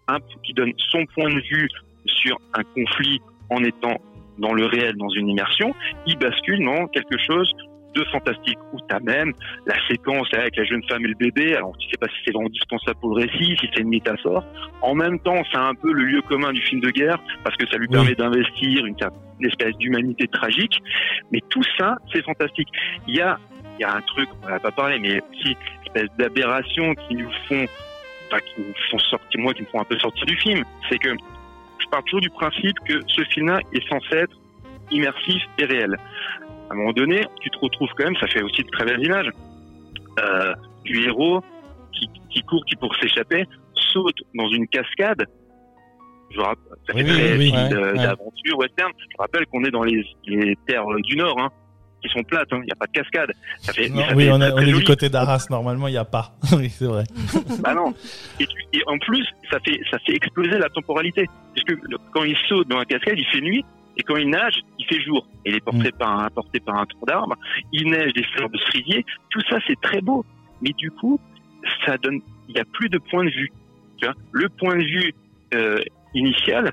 [0.09, 1.69] un, qui donne son point de vue
[2.07, 3.95] sur un conflit en étant
[4.43, 5.75] dans le réel, dans une immersion.
[6.07, 7.51] Il bascule dans quelque chose
[7.95, 9.33] de fantastique où t'as même
[9.67, 11.55] la séquence avec la jeune femme et le bébé.
[11.57, 14.45] Alors tu sais pas si c'est vraiment indispensable pour le récit, si c'est une métaphore.
[14.81, 17.67] En même temps, c'est un peu le lieu commun du film de guerre parce que
[17.69, 17.95] ça lui Oui.
[17.95, 18.97] permet d'investir une,
[19.41, 20.79] une espèce d'humanité tragique.
[21.33, 22.69] Mais tout ça, c'est fantastique.
[23.07, 23.39] Il y a,
[23.79, 27.17] il y a un truc, on n'a pas parlé, mais si une espèce d'aberration qui
[27.17, 27.67] nous font,
[28.29, 30.99] enfin, qui nous font sortir, moi, qui me font un peu sortir du film, c'est
[30.99, 31.11] que
[31.93, 34.35] je pars toujours du principe que ce film-là est censé être
[34.91, 35.95] immersif et réel.
[36.71, 39.05] À un moment donné, tu te retrouves quand même, ça fait aussi de très belles
[39.05, 39.29] images,
[40.21, 41.43] euh, du héros
[41.93, 43.45] qui, qui court, qui pour s'échapper,
[43.93, 45.27] saute dans une cascade.
[46.31, 47.93] Je rapp- ça fait Oui, très oui, oui, film ouais, de- ouais.
[48.07, 48.91] d'aventure western.
[49.11, 51.51] Je rappelle qu'on est dans les, les terres du Nord, hein,
[52.03, 53.33] qui sont plates, hein, il n'y a pas de cascade.
[53.61, 55.88] Ça fait, Non, ça oui, fait on, est, on très est du côté d'Arras, normalement,
[55.88, 56.35] il n'y a pas.
[56.57, 57.05] oui, c'est vrai.
[57.61, 57.95] Bah non.
[58.41, 58.47] Et,
[58.87, 61.27] en plus, ça fait, ça fait exploser la temporalité.
[61.55, 61.79] Puisque
[62.12, 63.65] quand il saute dans la cascade, il fait nuit.
[63.97, 65.27] Et quand il nage, il fait jour.
[65.45, 65.99] Il est porté Mm.
[65.99, 67.37] par un, porté par un tronc d'arbre.
[67.73, 69.05] Il neige des fleurs de cerisier.
[69.31, 70.25] Tout ça, c'est très beau.
[70.62, 71.21] Mais du coup,
[71.85, 73.53] ça donne, il n'y a plus de point de vue.
[73.99, 74.15] Tu vois?
[74.33, 75.15] Le point de vue
[75.55, 75.79] euh,
[76.15, 76.73] initial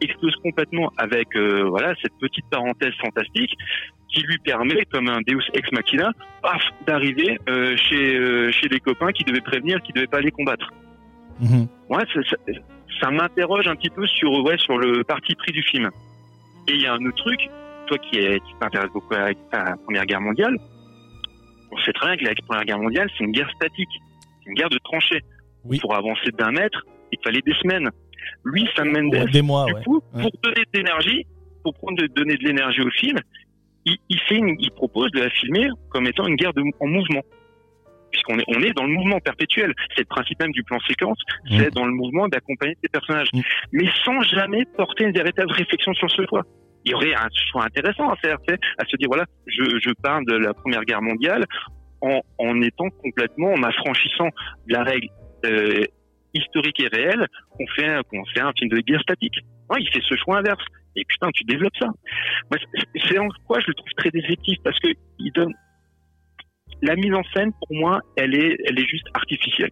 [0.00, 3.52] explose complètement avec euh, voilà cette petite parenthèse fantastique
[4.08, 8.80] qui lui permet, comme un Deus ex machina, paf, d'arriver euh, chez euh, chez des
[8.80, 10.70] copains qui devaient prévenir, qui devaient pas les combattre.
[11.40, 11.66] Mhm.
[11.90, 12.36] Ouais, ça, ça,
[13.00, 15.90] ça m'interroge un petit peu sur ouais sur le parti pris du film.
[16.68, 17.40] Et il y a un autre truc,
[17.86, 20.56] toi qui, est, qui t'intéresse beaucoup à la Première Guerre mondiale,
[21.70, 23.90] on sait très bien que la Première Guerre mondiale, c'est une guerre statique,
[24.42, 25.22] c'est une guerre de tranchées.
[25.64, 25.78] Oui.
[25.80, 27.90] Pour avancer d'un mètre, il fallait des semaines.
[28.44, 31.26] Lui, Sam Mendes, des mois, du coup, pour donner de l'énergie,
[31.62, 33.18] pour prendre de, donner de l'énergie au film,
[33.86, 36.86] il, il fait une- il propose de la filmer comme étant une guerre de, en
[36.86, 37.22] mouvement.
[38.10, 39.74] Puisqu'on est, on est dans le mouvement perpétuel.
[39.96, 41.18] C'est le principe même du plan séquence,
[41.50, 41.58] Mm.
[41.58, 43.28] c'est dans le mouvement d'accompagner ces personnages.
[43.32, 43.40] Mm.
[43.72, 46.42] Mais sans jamais porter une véritable réflexion sur ce choix.
[46.84, 48.36] Il y aurait un choix intéressant à faire,
[48.78, 51.44] à se dire, voilà, je, je parle de la Première Guerre mondiale
[52.02, 54.28] en, en étant complètement, en affranchissant
[54.68, 55.08] de la règle
[55.46, 55.82] euh,
[56.34, 59.34] historique et réelle qu'on fait, qu'on fait un film de guerre statique.
[59.70, 60.62] Ouais, il fait ce choix inverse.
[60.96, 61.88] Et putain, tu développes ça.
[63.08, 65.52] C'est- en quoi je le trouve très déceptif parce que il donne
[66.82, 69.70] la mise en scène pour moi, elle est, elle est juste artificielle.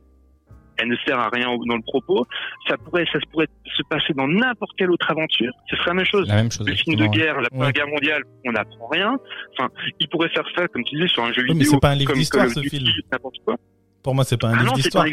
[0.79, 2.27] Elle ne sert à rien dans le propos.
[2.67, 3.47] Ça pourrait, ça se pourrait
[3.77, 5.53] se passer dans n'importe quelle autre aventure.
[5.71, 6.27] Ce serait la même chose.
[6.27, 6.67] La même chose.
[6.67, 7.73] Le film de guerre, la Première Ouais.
[7.73, 9.17] Guerre mondiale, on n'apprend rien.
[9.53, 9.69] Enfin,
[10.01, 11.73] il pourrait faire ça, comme tu disais, sur un jeu Oui, mais vidéo.
[11.73, 12.89] c'est pas un livre d'histoire, ce film.
[13.13, 13.57] N'importe quoi.
[14.03, 15.05] Pour moi, c'est pas un Ah livre d'histoire.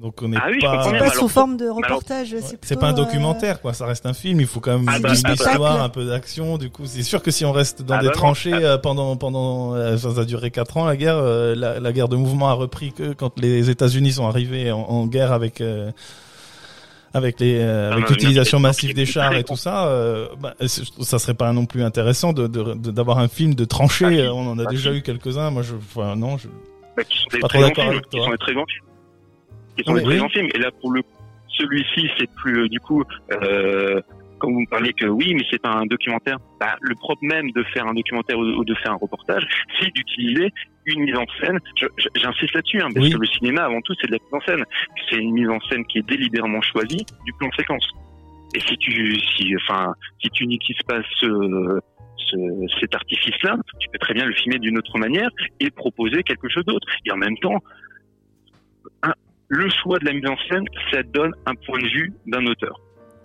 [0.00, 0.90] Donc on n'est Ah oui, pas.
[0.90, 3.72] bien, Pas sous forme de alors- reportage, c'est C'est pas un euh, documentaire, quoi.
[3.72, 4.40] Ça reste un film.
[4.40, 5.82] Il faut quand même Ah une bah, histoire, ah bah.
[5.82, 6.56] un peu d'action.
[6.56, 9.16] Du coup, c'est sûr que si on reste dans Ah des bah tranchées euh, pendant
[9.16, 11.16] pendant, euh, ça, a duré quatre ans la guerre.
[11.18, 14.78] euh, la, la guerre de mouvement a repris que quand les États-Unis sont arrivés en,
[14.82, 15.60] en guerre avec.
[15.60, 15.90] euh,
[17.14, 19.86] avec les euh, Ah, avec non, l'utilisation non, massive c'est des chars et tout ça,
[19.86, 23.54] euh, bah, c'est- ça serait pas non plus intéressant de de- de- d'avoir un film
[23.54, 24.26] de tranchées.
[24.28, 25.50] Ah, On en a Ah, déjà eu quelques-uns.
[25.50, 26.48] Moi, je, enfin, non, je,
[26.96, 27.96] Bah, qui sont des pas très trop grands d'accord films.
[27.96, 28.24] avec Qui toi.
[28.26, 28.84] sont des très grands films.
[29.78, 30.30] Qui sont Oui.
[30.32, 30.48] films.
[30.54, 31.02] Et là, pour le
[31.48, 34.00] celui-ci, c'est plus euh, du coup, euh,
[34.38, 36.36] quand vous me parlez que oui, mais c'est pas un documentaire.
[36.60, 39.44] Bah, le propre même de faire un documentaire ou, de faire un reportage,
[39.80, 40.52] c'est d'utiliser
[40.86, 41.58] une mise en scène.
[42.14, 43.12] J'insiste là-dessus, hein, parce Oui.
[43.12, 44.64] que le cinéma, avant tout, c'est de la mise en scène.
[45.10, 47.86] C'est une mise en scène qui est délibérément choisie du plan séquence.
[48.54, 51.80] Et si tu, si, enfin, si tu n'utilises pas ce,
[52.16, 55.28] ce- cet artifice-là, tu peux très bien le filmer d'une autre manière
[55.60, 56.86] et proposer quelque chose d'autre.
[57.04, 57.58] Et en même temps,
[59.48, 62.80] le choix de la mise en scène, ça donne un point de vue d'un auteur.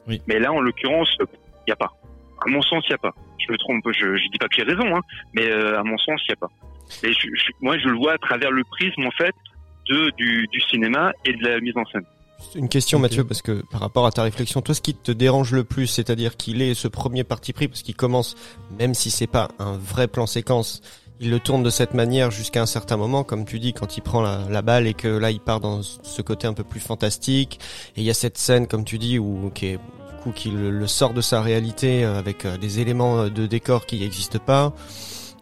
[0.08, 0.22] Oui.
[0.28, 1.26] Mais là, en l'occurrence, il
[1.68, 1.92] n'y a pas.
[2.46, 3.14] À mon sens, il n'y a pas.
[3.46, 5.02] Je me trompe, je, je dis pas que j'ai raison, hein,
[5.34, 6.50] mais euh, à mon sens, il n'y a pas.
[7.08, 9.34] Et je, je- moi, je le vois à travers le prisme, en fait,
[9.90, 12.04] de, du, du cinéma et de la mise en scène.
[12.56, 13.00] Une question.
[13.00, 15.88] Mathieu, parce que par rapport à ta réflexion, toi, ce qui te dérange le plus,
[15.88, 18.36] c'est-à-dire qu'il ait ce premier parti pris, parce qu'il commence,
[18.78, 20.82] même si c'est pas un vrai plan séquence,
[21.24, 24.02] il le tourne de cette manière jusqu'à un certain moment, comme tu dis, quand il
[24.02, 27.62] prend la, balle et que là, il part dans ce côté un peu plus fantastique.
[27.96, 31.42] Et il y a cette scène, comme tu dis, où qui le, sort de sa
[31.42, 34.74] réalité euh, avec euh, des éléments de décor qui n'existent pas.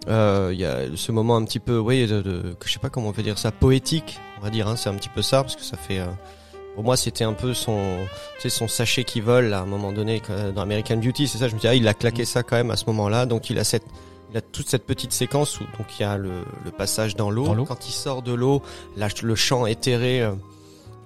[0.08, 3.10] Euh, Il y a ce moment un petit peu, oui, de, je sais pas comment
[3.10, 4.67] on peut dire ça, poétique, on va dire.
[4.67, 6.00] Hein, c'est un petit peu ça parce que ça fait.
[6.00, 6.06] euh,
[6.76, 7.98] pour moi, c'était un peu son,
[8.36, 10.22] tu sais, son sachet qui vole là, à un moment donné
[10.56, 11.28] dans American Beauty.
[11.28, 11.50] C'est ça.
[11.50, 13.26] Je me dis, ah, il a claqué ça quand même à ce moment-là.
[13.26, 13.84] Donc il a cette,
[14.32, 16.32] il a toute cette petite séquence où donc il y a le,
[16.65, 17.65] le passage dans l'eau.
[17.65, 18.62] Quand il sort de l'eau,
[18.96, 20.32] là, le chant éthéré euh,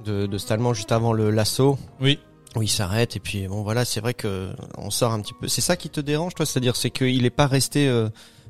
[0.05, 1.77] de, de Stallman juste avant le l'assaut.
[1.99, 2.19] Oui.
[2.55, 5.47] où il s'arrête et puis bon voilà c'est vrai que on sort un petit peu
[5.49, 6.45] c'est ça qui te dérange toi?
[6.45, 8.07] C'est-à-dire c'est qu'il est pas resté euh,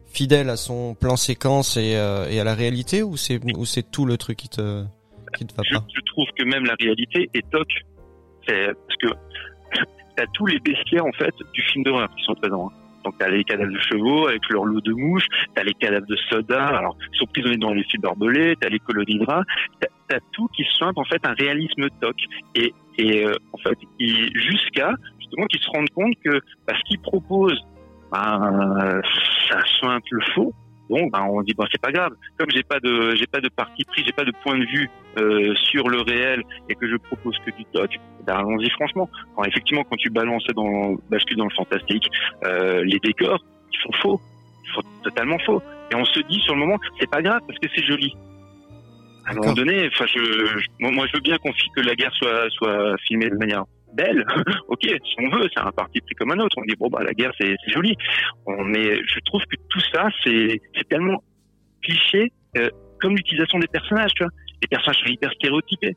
[0.08, 3.90] fidèle à son plan séquence et, euh, et à la réalité ou c'est ou c'est
[3.90, 4.84] tout le truc qui te
[5.38, 5.84] qui te va je, pas?
[5.96, 7.68] je trouve que même la réalité est toc.
[8.48, 9.08] C'est parce que
[10.18, 12.68] t'as tous les bestiaires en fait du film d'horreur qui sont présents.
[12.72, 12.78] hein.
[13.06, 16.16] Donc t'as les cadavres de chevaux avec leur lot de mouches, t'as les cadavres de
[16.30, 19.44] soldats, alors ils sont prisonniers dans les fils barbelés, t'as les colonies de rats,
[19.80, 22.16] t'as, tout qui soit en fait un réalisme toc.
[22.56, 27.00] Et, et euh, en fait, jusqu'à justement qu'ils se rendent compte que bah, ce qu'ils
[27.00, 27.62] proposent,
[28.12, 29.02] ben,
[29.50, 30.54] ça sointe le faux.
[30.90, 32.14] Donc ben, on dit bon c'est pas grave.
[32.38, 34.90] Comme j'ai pas de j'ai pas de parti pris, j'ai pas de point de vue
[35.18, 37.90] euh, sur le réel et que je propose que du toc,
[38.28, 39.10] ben allons-y franchement.
[39.36, 42.08] Quand effectivement quand tu balances dans bascules dans le fantastique,
[42.46, 43.44] euh, les décors
[43.74, 44.22] ils sont faux,
[44.66, 45.62] ils sont totalement faux.
[45.92, 48.16] Et on se dit sur le moment c'est pas grave parce que c'est joli.
[49.28, 52.14] À un moment donné, enfin je, je- moi je veux bien qu'on que la guerre
[52.14, 53.64] soit soit filmée de manière
[53.96, 54.26] belle.
[54.68, 56.58] ok, si on veut, c'est un parti pris comme un autre.
[56.58, 57.96] On dit bon bah la guerre c'est joli.
[58.46, 61.22] On, mais je trouve que tout ça c'est tellement
[61.84, 64.12] cliché euh, comme l'utilisation des personnages.
[64.16, 64.32] Tu vois,
[64.62, 65.96] les personnages sont hyper stéréotypés.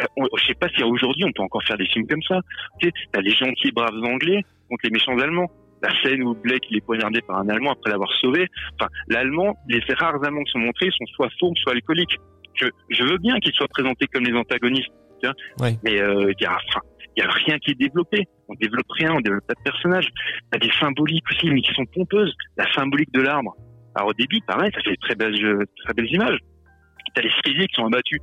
[0.00, 2.40] Euh, on- je sais pas si aujourd'hui on peut encore faire des films comme ça.
[2.80, 5.50] Tu sais, t'as les gentils braves anglais contre les méchants allemands.
[5.80, 8.48] La scène où Blake il est poignardé par un Allemand après l'avoir sauvé.
[8.80, 12.16] Enfin, l'Allemand, les rares Allemands qui sont montrés sont soit faux, soit alcooliques.
[12.54, 14.88] Je, je veux bien qu'ils soient présentés comme les antagonistes,
[15.22, 15.34] tu vois.
[15.84, 16.80] Mais euh, il y a, enfin,
[17.18, 18.28] il y a rien qui est développé.
[18.48, 20.08] On développe rien, on développe pas de personnages.
[20.52, 22.32] T'as des symboliques aussi, mais qui sont pompeuses.
[22.56, 23.56] La symbolique de l'arbre.
[23.96, 26.38] Alors au début, pareil, ça fait de très belles, euh, très belles images.
[27.14, 28.20] T'as les cerisiers qui sont abattus,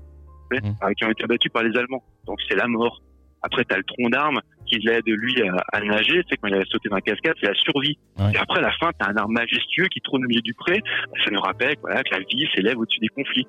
[0.53, 2.03] euh, qui ont été abattus par les Allemands.
[2.25, 3.01] Donc c'est la mort.
[3.41, 6.23] Après, t'as le tronc d'arbre qui l'aide lui à, à nager.
[6.29, 7.97] C'est quand il a sauté dans la cascade, c'est la survie.
[8.33, 10.81] Et après, à la fin, t'as un arbre majestueux qui trône au milieu du pré.
[11.23, 13.45] Ça nous rappelle voilà, que la vie s'élève au-dessus des conflits.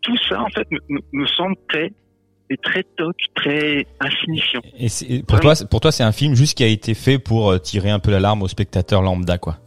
[0.00, 0.66] Tout- ça, en fait,
[1.12, 1.92] me semble très,
[2.56, 4.60] très toc, très insignifiant.
[4.78, 7.50] Et pour toi, c'est- pour toi, c'est un film juste qui a été fait pour
[7.52, 9.58] euh, tirer un peu l'alarme au spectateur lambda, quoi.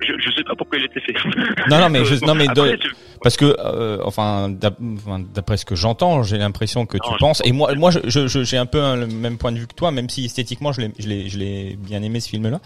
[0.00, 1.14] Je, je sais pas pourquoi il était fait.
[1.70, 2.88] Non, non, mais je, Bon, non, mais après, de- je-
[3.22, 7.16] parce que, euh, enfin, d'ap- enfin, d'après ce que j'entends, j'ai l'impression que tu Non,
[7.18, 7.40] penses.
[7.46, 9.90] Et moi, moi, je- j'ai un peu un- le même point de vue que toi,
[9.90, 12.60] même si esthétiquement, je l'ai, l'ai bien aimé ce film-là.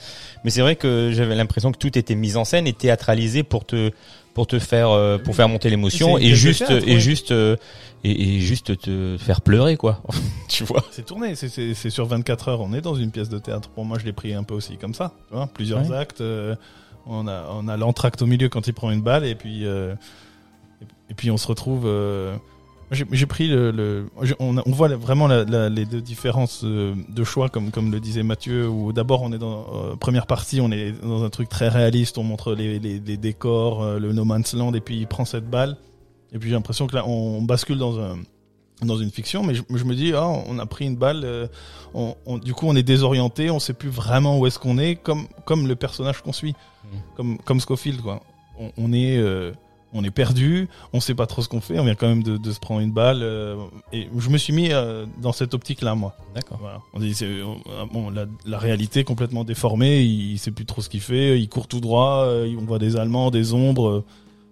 [0.45, 3.65] Mais c'est vrai que j'avais l'impression que tout était mis en scène et théâtralisé pour
[3.65, 3.93] te,
[4.35, 7.57] pour te faire, euh, pour faire monter l'émotion et juste, et juste, euh,
[8.05, 10.03] et, juste te faire pleurer, quoi.
[10.49, 10.85] tu vois.
[10.91, 12.61] C'est tourné, c'est- sur 24 heures.
[12.61, 13.69] On est dans une pièce de théâtre.
[13.71, 15.13] Pour moi, je l'ai pris un peu aussi comme ça.
[15.29, 15.97] Tu vois, plusieurs Ouais.
[15.97, 16.21] actes.
[16.21, 16.55] euh,
[17.07, 19.95] on a, on a l'entracte au milieu quand il prend une balle, et puis, euh,
[20.81, 21.87] et, et puis on se retrouve.
[22.93, 24.07] J'ai pris le,
[24.41, 28.23] on, voit vraiment la- la- les deux différences euh, de choix, comme comme le disait
[28.25, 28.69] Mathieu.
[28.69, 32.19] Où d'abord on est dans euh, première partie, on est dans un truc très réaliste.
[32.19, 35.25] On montre les, les, les décors, euh, le No Man's Land, et puis il prend
[35.25, 35.77] cette balle.
[36.33, 38.19] Et puis j'ai l'impression que là on bascule dans un
[38.83, 41.47] dans une fiction, mais je, je me dis, ah, on a pris une balle, euh,
[41.93, 44.97] on, on- du coup on est désorienté, on sait plus vraiment où est-ce qu'on est,
[44.97, 46.55] comme comme le personnage qu'on suit,
[47.15, 48.23] comme comme Scofield quoi.
[48.59, 49.53] On, on est euh,
[49.93, 52.37] on est perdu, on sait pas trop ce qu'on fait, on vient quand même de,
[52.37, 53.57] de se prendre une balle, euh,
[53.93, 56.15] et je me suis mis euh, dans cette optique-là moi.
[56.35, 56.59] D'accord.
[56.61, 56.81] Voilà.
[56.95, 57.61] On dit, c'est, on-
[57.93, 61.49] bon, la, la réalité est complètement déformée, il, sait plus trop ce qu'il fait, il
[61.49, 63.89] court tout droit, euh, on voit des Allemands, des ombres.
[63.89, 64.05] euh,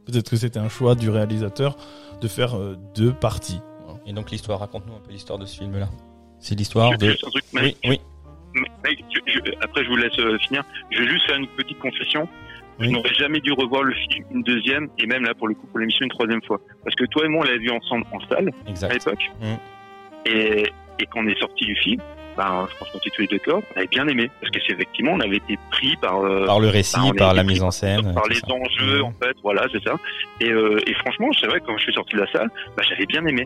[0.06, 1.76] Peut-être que c'était un choix du réalisateur
[2.22, 3.60] de faire euh, deux parties.
[4.06, 5.88] Et donc l'histoire, raconte-nous un peu l'histoire de ce film-là.
[6.40, 7.10] C'est l'histoire Je- de.
[7.10, 8.00] juste un truc, Oui, oui.
[8.82, 10.64] Mike, je- je- après, je vous laisse euh, finir.
[10.90, 12.26] Je vais juste faire une petite confession.
[12.80, 12.86] Oui.
[12.86, 15.66] Je n'aurais jamais dû revoir le film une deuxième, et même là, pour le coup,
[15.66, 16.60] pour l'émission, une troisième fois.
[16.84, 18.90] Parce que toi et moi, on l'avait vu ensemble en salle, Exact.
[18.90, 19.30] à l'époque.
[19.40, 19.54] Mm.
[20.26, 20.62] Et,
[21.00, 22.00] et quand on est sorti du film,
[22.36, 24.30] ben, je pense qu'on était tous les deux d'accord, on avait bien aimé.
[24.40, 26.20] Parce que c'est effectivement, on avait été pris par...
[26.24, 28.14] euh, Par le récit, ben, par la mise en scène.
[28.14, 28.46] par les ça.
[28.52, 29.04] enjeux Mhm.
[29.04, 29.96] en fait voilà c'est ça
[30.40, 32.82] et, euh, et franchement c'est vrai que quand je suis sorti de la salle bah,
[32.88, 33.44] j'avais bien aimé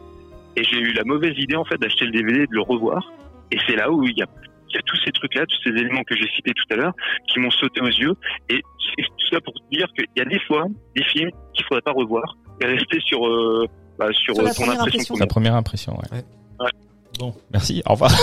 [0.56, 3.10] et j'ai eu la mauvaise idée en fait d'acheter le DVD et de le revoir
[3.50, 4.26] et c'est là où il y a
[4.72, 6.76] il y a tous ces trucs là tous ces éléments que j'ai cités tout à
[6.76, 6.92] l'heure
[7.28, 8.14] qui m'ont sauté aux yeux
[8.48, 8.60] et
[8.96, 10.64] c'est tout ça pour dire qu'il y a des fois
[10.96, 12.24] des films qu'il faudrait pas revoir
[12.60, 13.66] et rester sur euh,
[13.98, 15.16] bah, sur, Sur la euh, ton première impression impression.
[15.16, 15.54] Sa première.
[15.54, 16.18] impression, ouais.
[16.18, 16.24] Ouais.
[16.60, 16.70] Ouais.
[17.18, 17.34] Bon.
[17.52, 18.10] Merci, au revoir.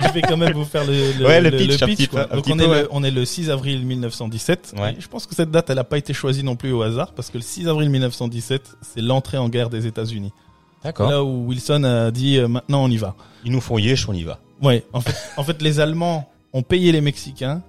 [0.00, 2.26] je vais quand même vous faire le, le, Ouais, le pitch, quoi.
[2.26, 2.82] peu, Donc on peu, est, ouais.
[2.82, 4.74] le, on est le 6 avril 1917.
[4.78, 4.94] Ouais.
[4.96, 7.12] Et je pense que cette date, elle n'a pas été choisie non plus au hasard,
[7.14, 10.32] parce que le 6 avril 1917, c'est l'entrée en guerre des États-Unis.
[10.82, 11.10] D'accord.
[11.10, 13.14] Là où Wilson a dit euh, maintenant on y va.
[13.44, 14.38] Ils nous font yesh, on y va.
[14.62, 17.62] Ouais, en fait, en fait, les Allemands ont payé les Mexicains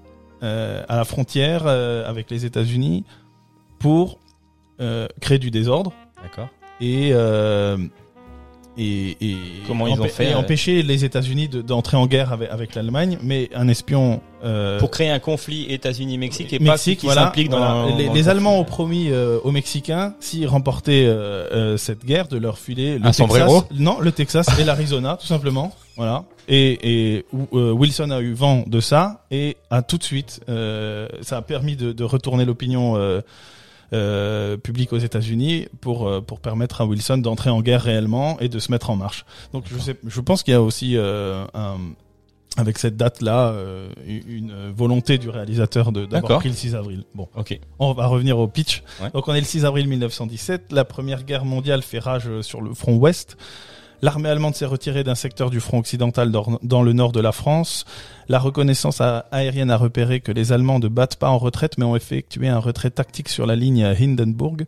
[0.44, 3.06] euh, à la frontière euh, avec les États-Unis
[3.80, 4.20] pour
[4.80, 6.50] euh, créer du désordre D'accord.
[6.80, 7.78] et euh,
[8.78, 9.36] et, et
[9.68, 12.76] Comment ils ont fait, et euh, empêcher les États-Unis de- d'entrer en guerre avec, avec
[12.76, 17.24] l'Allemagne, mais un espion euh, Pour créer un conflit États-Unis-Mexique et pas Mexique, qui voilà,
[17.26, 17.74] s'implique dans, voilà.
[17.92, 21.78] la- les, dans les le Allemands ont promis euh, aux Mexicains s'ils remportaient euh, euh,
[21.78, 25.28] cette guerre de leur filer le Un Texas, sombrero non le Texas et l'Arizona tout
[25.28, 26.24] simplement voilà.
[26.48, 31.08] Et, et euh, Wilson a eu vent de ça et a tout de suite euh,
[31.22, 32.96] ça a permis de, de retourner l'opinion
[33.94, 38.48] euh, publique aux États-Unis pour euh, pour permettre à Wilson d'entrer en guerre réellement et
[38.50, 41.46] de se mettre en marche donc je sais je pense qu'il y a aussi euh,
[41.54, 41.78] un
[42.58, 47.06] avec cette date-là, euh, une volonté du réalisateur de d'avoir pris le 6 avril.
[47.16, 47.58] Bon, Ok.
[47.80, 48.84] on va revenir au pitch.
[49.02, 49.10] Ouais.
[49.14, 52.74] Donc on est le 6 avril 1917, la première guerre mondiale fait rage sur le
[52.74, 53.38] front ouest.
[54.02, 57.86] L'armée allemande s'est retirée d'un secteur du front occidental dans, le nord de la France.
[58.30, 61.96] La reconnaissance aérienne a repéré que les Allemands ne battent pas en retraite mais ont
[61.96, 64.66] effectué un retrait tactique sur la ligne à Hindenburg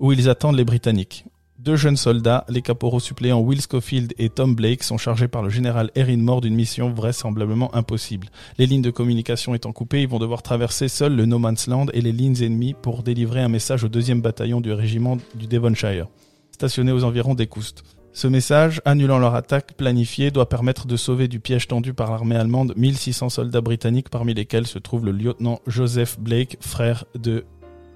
[0.00, 1.24] où ils attendent les Britanniques.
[1.60, 5.50] Deux jeunes soldats, les caporaux suppléants Will Schofield et Tom Blake, sont chargés par le
[5.50, 8.28] général Erin Moore d'une mission vraisemblablement impossible.
[8.58, 11.86] Les lignes de communication étant coupées, ils vont devoir traverser seuls le No Man's Land
[11.94, 16.08] et les lignes ennemies pour délivrer un message au deuxième bataillon du régiment du Devonshire,
[16.50, 17.82] stationné aux environs d'Ecoust.
[18.16, 22.36] Ce message, annulant leur attaque planifiée, doit permettre de sauver du piège tendu par l'armée
[22.36, 27.44] allemande 1600 soldats britanniques parmi lesquels se trouve le lieutenant Joseph Blake, frère de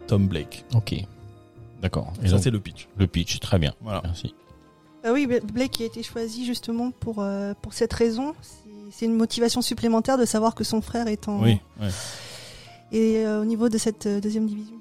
[0.08, 0.64] Tom Blake.
[0.74, 0.96] Ok.
[1.80, 2.12] D'accord.
[2.24, 2.88] Et Ça c'est le pitch.
[2.96, 3.72] le pitch, très bien.
[3.80, 4.00] Voilà.
[4.04, 4.34] Merci.
[5.04, 8.34] Ah oui, Bla- Blake a été choisi justement pour, euh, pour cette raison.
[8.42, 8.58] C'est-
[8.90, 11.42] C'est une motivation supplémentaire de savoir que son frère est en.
[11.42, 11.60] Oui.
[11.78, 11.88] ouais.
[12.90, 14.76] Et euh, au niveau de cette euh, deuxième division.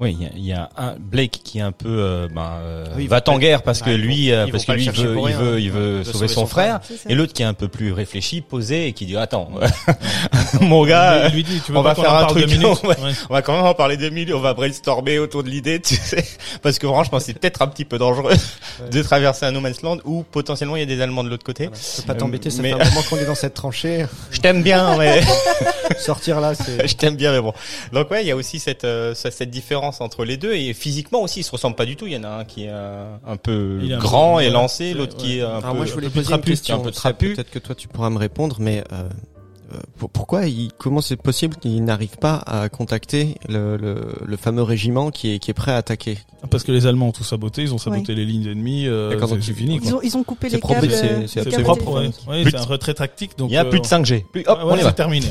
[0.00, 2.52] Oui, il y a- il y, a un Blake qui est un peu euh, ben,
[2.62, 5.34] euh, Oui, va en guerre parce que lui euh, parce que lui il veut il
[5.36, 7.92] veut il veut sauver, sauver son son frère et l'autre qui est un peu plus
[7.92, 9.50] réfléchi, posé et qui dit attends
[10.60, 12.88] mon gars il lui dit, tu veux on va faire un truc, ouais.
[12.88, 12.96] Ouais.
[13.28, 15.94] on va quand même en parler deux minutes, on va brainstormer autour de l'idée, tu
[15.96, 16.24] sais,
[16.62, 18.34] parce que franchement c'est peut-être un petit peu dangereux
[18.90, 21.44] de traverser un no man's land où potentiellement il y a des Allemands de l'autre
[21.44, 21.66] côté.
[21.66, 21.78] Voilà.
[21.96, 24.06] Je peux pas t'embêter, ça mais- fait un moment qu'on est dans cette tranchée.
[24.30, 25.20] Je t'aime bien, mais
[25.98, 26.86] Sortir là, c'est.
[26.88, 27.52] je t'aime bien, mais bon.
[27.92, 30.72] Donc ouais, il y a aussi cette euh, ce- cette différence entre les deux et
[30.74, 32.06] physiquement aussi, ils se ressemblent pas du tout.
[32.06, 34.50] Il y en a un qui est un peu Il est un grand peu- et
[34.50, 35.76] lancé, l'autre qui est un Alors peu.
[35.78, 36.76] moi, je voulais un peu poser une trapu, question.
[36.76, 37.34] un peu Ça, trapu.
[37.34, 39.08] Peut-être que toi, tu pourras me répondre, mais euh,
[39.72, 44.36] euh, pour- pourquoi il, comment c'est possible qu'il n'arrive pas à contacter le, le, le
[44.36, 46.18] fameux régiment qui est, qui est prêt à attaquer?
[46.50, 49.52] Parce que les Allemands ont tout saboté, ils ont saboté les lignes ennemies, euh, c'est
[49.52, 49.76] fini.
[49.76, 49.98] Ils Quoi.
[49.98, 50.90] ont, ils ont coupé les câbles.
[50.90, 52.10] c'est- euh, propre, ouais.
[52.26, 53.36] Ouais, c'est un retrait tactique.
[53.38, 54.24] Donc il y a euh, plus de 5G.
[54.32, 55.26] Plus, hop, ouais, on c'est terminé.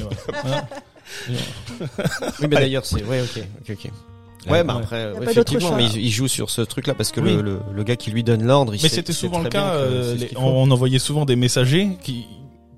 [1.27, 1.35] Oui,
[2.41, 3.91] mais d'ailleurs, c'est ouais, ok, ok, ok.
[4.47, 7.33] Ouais, bah après, ouais, effectivement, mais il, joue sur ce truc-là parce que Oui.
[7.35, 9.73] le, le, le gars qui lui donne l'ordre, il Mais sait- c'était souvent le cas.
[9.73, 12.25] euh, les- on envoyait souvent des messagers qui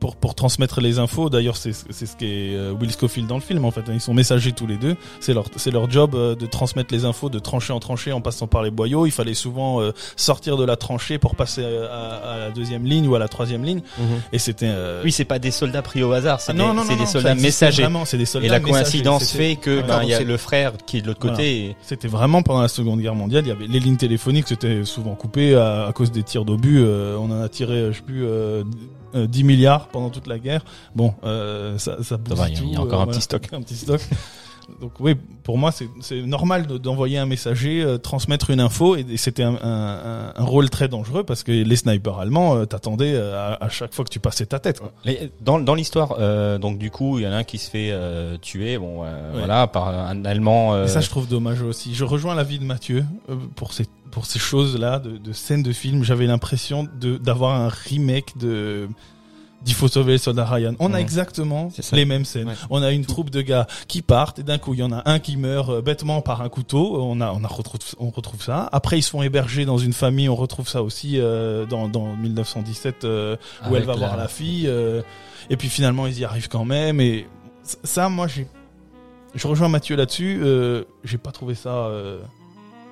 [0.01, 1.29] pour pour transmettre les infos.
[1.29, 3.63] D'ailleurs, c'est c'est ce qu'est euh, Will Scofield dans le film.
[3.63, 4.97] En fait, ils sont messagers tous les deux.
[5.21, 8.19] C'est leur c'est leur job euh, de transmettre les infos de tranchée en tranchée en
[8.19, 9.05] passant par les boyaux.
[9.05, 13.07] Il fallait souvent euh, sortir de la tranchée pour passer à, à la deuxième ligne
[13.07, 13.81] ou à la troisième ligne.
[13.97, 14.05] Mhm.
[14.33, 16.75] Et c'était euh, Oui, c'est pas des soldats pris au hasard, c'est ah, non, des,
[16.77, 17.83] non, c'est non, des ça soldats messagers.
[17.83, 19.83] Vraiment, c'est des soldats Et la coïncidence fait que Ouais.
[19.83, 21.37] ben il y a c'est- le frère qui est de l'autre Voilà.
[21.37, 21.57] côté.
[21.65, 23.43] et- C'était vraiment pendant la Seconde Guerre mondiale.
[23.45, 26.81] Il y avait les lignes téléphoniques, c'était souvent coupé à, à cause des tirs d'obus.
[26.83, 28.63] Euh, on en a tiré, je sais plus, euh,
[29.15, 30.63] euh, 10 milliards pendant toute la guerre.
[30.95, 33.11] Bon, euh, ça, ça bousille va, il y a- y encore un voilà.
[33.17, 33.47] petit stock.
[33.53, 34.01] un petit stock.
[34.79, 39.05] Donc oui, pour moi, c'est- normal de- d'envoyer un messager, euh, transmettre une info, et,
[39.09, 42.65] et c'était un, un- un- un rôle très dangereux parce que les snipers allemands euh,
[42.65, 44.79] t'attendaient euh, à, à chaque fois que tu passais ta tête.
[44.79, 44.91] Quoi.
[45.05, 47.69] Les- Dans, dans l'histoire, euh, donc du coup, il y en a un qui se
[47.69, 47.91] fait
[48.41, 49.07] tuer, bon, Ouais.
[49.33, 50.83] voilà, par un Allemand.
[50.83, 51.93] Et ça, je trouve dommage aussi.
[51.95, 53.03] Je rejoins l'avis de Mathieu
[53.55, 56.03] pour ces pour ces choses-là de, de scènes de film.
[56.03, 58.89] J'avais l'impression de d'avoir un remake de
[59.63, 60.73] d'Il faut sauver le soldat Ryan.
[60.79, 62.49] On a exactement les mêmes scènes.
[62.49, 62.55] Ouais.
[62.69, 65.03] On a une troupe de gars qui partent et d'un coup il y en a
[65.09, 66.97] un qui meurt euh, bêtement par un couteau.
[67.01, 68.69] On a on a retrouve on retrouve ça.
[68.71, 70.29] Après ils se font héberger dans une famille.
[70.29, 74.27] On retrouve ça aussi euh, dans dans 1917 euh, où avec elle va voir la
[74.27, 74.67] fille.
[74.67, 75.01] euh,
[75.49, 76.99] et puis finalement ils y arrivent quand même.
[77.01, 77.27] Et
[77.63, 78.47] ça moi j'ai
[79.33, 80.41] je rejoins Mathieu là-dessus.
[80.43, 81.89] Euh, j'ai pas trouvé ça.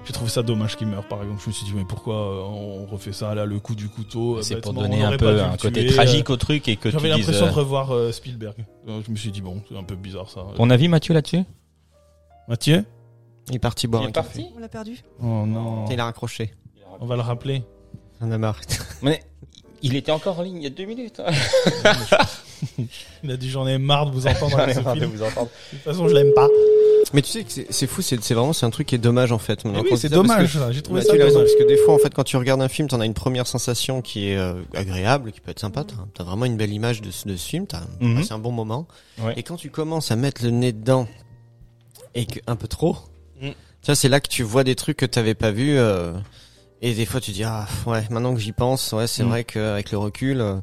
[0.09, 1.39] J'ai trouvé ça dommage qu'il meure, par exemple.
[1.43, 4.37] Je me suis dit, mais pourquoi euh, on refait ça là, le coup du couteau
[4.37, 6.33] euh, C'est pour bêtement, donner on un peu un côté tuer, tragique euh.
[6.33, 8.55] au truc et que tu J'avais l'impression de revoir euh, Spielberg.
[8.87, 10.47] Je me suis dit, bon, c'est un peu bizarre ça.
[10.55, 11.43] Ton avis, Mathieu, là-dessus?
[12.47, 12.85] Mathieu?
[13.49, 14.39] Il est parti boire Il un est café.
[14.39, 14.53] parti?
[14.55, 14.97] On l'a perdu.
[15.21, 15.85] Oh non.
[15.91, 16.55] Il a raccroché.
[16.99, 17.61] On va le rappeler.
[18.19, 18.61] On a marre.
[19.03, 19.21] Mais
[19.83, 21.21] il était encore en ligne il y a deux minutes.
[21.23, 21.31] hein.
[23.23, 25.01] Il a dit, j'en ai marre de vous entendre J'en ai avec ce marre de
[25.01, 25.11] film.
[25.11, 25.49] vous entendre.
[25.71, 26.47] De toute façon, je l'aime pas.
[27.13, 29.39] Mais tu sais que c'est- fou, c'est vraiment c'est un truc qui est dommage en
[29.39, 29.61] fait.
[29.65, 30.59] Eh oui, c'est dommage.
[30.71, 32.61] J'ai trouvé Bah, ça tu raison, parce que des fois, en fait, quand tu regardes
[32.61, 35.83] un film, t'en as une première sensation qui est euh, agréable, qui peut être sympa.
[35.83, 37.65] T'as as vraiment une belle image de, ce- de ce film.
[37.67, 38.17] T'as Mhm.
[38.17, 38.87] passé un bon moment.
[39.21, 39.33] Ouais.
[39.37, 41.07] Et quand tu commences à mettre le nez dedans
[42.15, 42.95] et que un peu trop,
[43.41, 43.49] Mm.
[43.93, 45.77] c'est là que tu vois des trucs que t'avais pas vus.
[45.77, 46.13] euh,
[46.81, 49.29] et des fois, tu dis ah ouais, maintenant que j'y pense, ouais, c'est Mm.
[49.29, 50.41] vrai qu'avec le recul.
[50.41, 50.55] euh,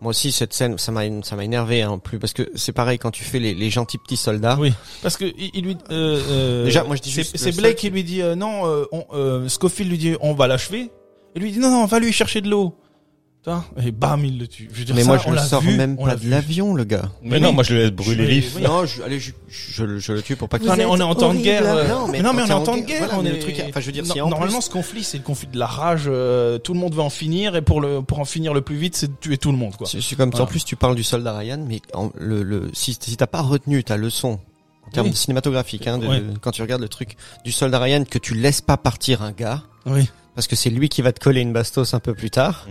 [0.00, 2.72] moi aussi, cette scène, ça m'a, ça m'a énervé hein, en plus parce que c'est
[2.72, 4.56] pareil quand tu fais les, les gentils petits soldats.
[4.58, 4.72] Oui,
[5.02, 5.76] parce que il, il lui.
[5.90, 8.34] Euh, euh, Déjà, moi, je dis c'est- juste C'est le Blake qui lui dit euh,
[8.34, 8.66] non.
[8.66, 10.90] Euh, on, euh, Scofield lui dit on va l'achever.
[11.34, 12.74] Et lui dit non non, va lui chercher de l'eau.
[13.82, 14.68] Et bam, il le tue.
[14.70, 16.10] Je veux dire, Mais ça, moi, je on le l'a sors vu, même on pas
[16.10, 16.28] l'a de vu.
[16.28, 17.10] l'avion, le gars.
[17.22, 18.52] Mais non, moi je le laisse brûler Je- vif.
[18.56, 18.62] oui.
[18.62, 20.84] Non, je, allez, je, je, le- je le tue pour pas que Vous on est,
[20.84, 21.62] on est en êtes temps de guerre.
[21.64, 23.22] euh, Non, mais mais non, mais quand on est en temps de guerre, voilà, on
[23.22, 23.32] mais est...
[23.32, 25.24] le truc, enfin, je veux dire, No- si en normalement, plus- ce conflit, c'est le
[25.24, 26.04] conflit de la rage.
[26.06, 28.76] euh, tout le monde veut en finir, et pour le pour en finir le plus
[28.76, 29.86] vite, c'est de tuer tout le monde, quoi.
[29.86, 30.44] C'est c'est comme Voilà.
[30.44, 33.40] en plus tu parles du soldat Ryan, mais en- le, le, si, si t'as pas
[33.40, 34.38] retenu ta leçon
[34.86, 35.12] en termes Oui.
[35.12, 36.20] de cinématographique, hein, de, Ouais.
[36.20, 39.32] de- quand tu regardes le truc du soldat Ryan, que tu laisses pas partir un
[39.32, 40.10] gars, Oui.
[40.34, 42.68] parce que c'est lui qui va te coller une bastos un peu plus tard.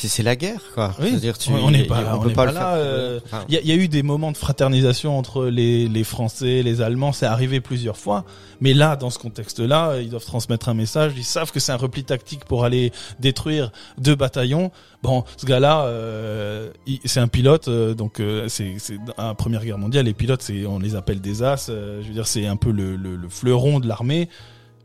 [0.00, 0.94] C'est c'est la guerre, quoi.
[1.00, 1.16] Oui.
[1.16, 3.58] Dire, tu, On n'est pas là, on on peut pas là, euh, Enfin, Il y,
[3.58, 7.26] a- y a eu des moments de fraternisation entre les, les Français, les Allemands, c'est
[7.26, 8.24] arrivé plusieurs fois.
[8.60, 11.14] Mais là, dans ce contexte-là, ils doivent transmettre un message.
[11.16, 14.70] Ils savent que c'est un repli tactique pour aller détruire deux bataillons.
[15.02, 16.70] Bon, ce gars-là, euh,
[17.04, 18.76] c'est un pilote, euh, donc euh, c'est
[19.16, 20.04] la Première Guerre mondiale.
[20.06, 21.70] Les pilotes, c'est on les appelle des as.
[21.70, 24.28] euh, je veux dire, c'est un peu le, le, le fleuron de l'armée.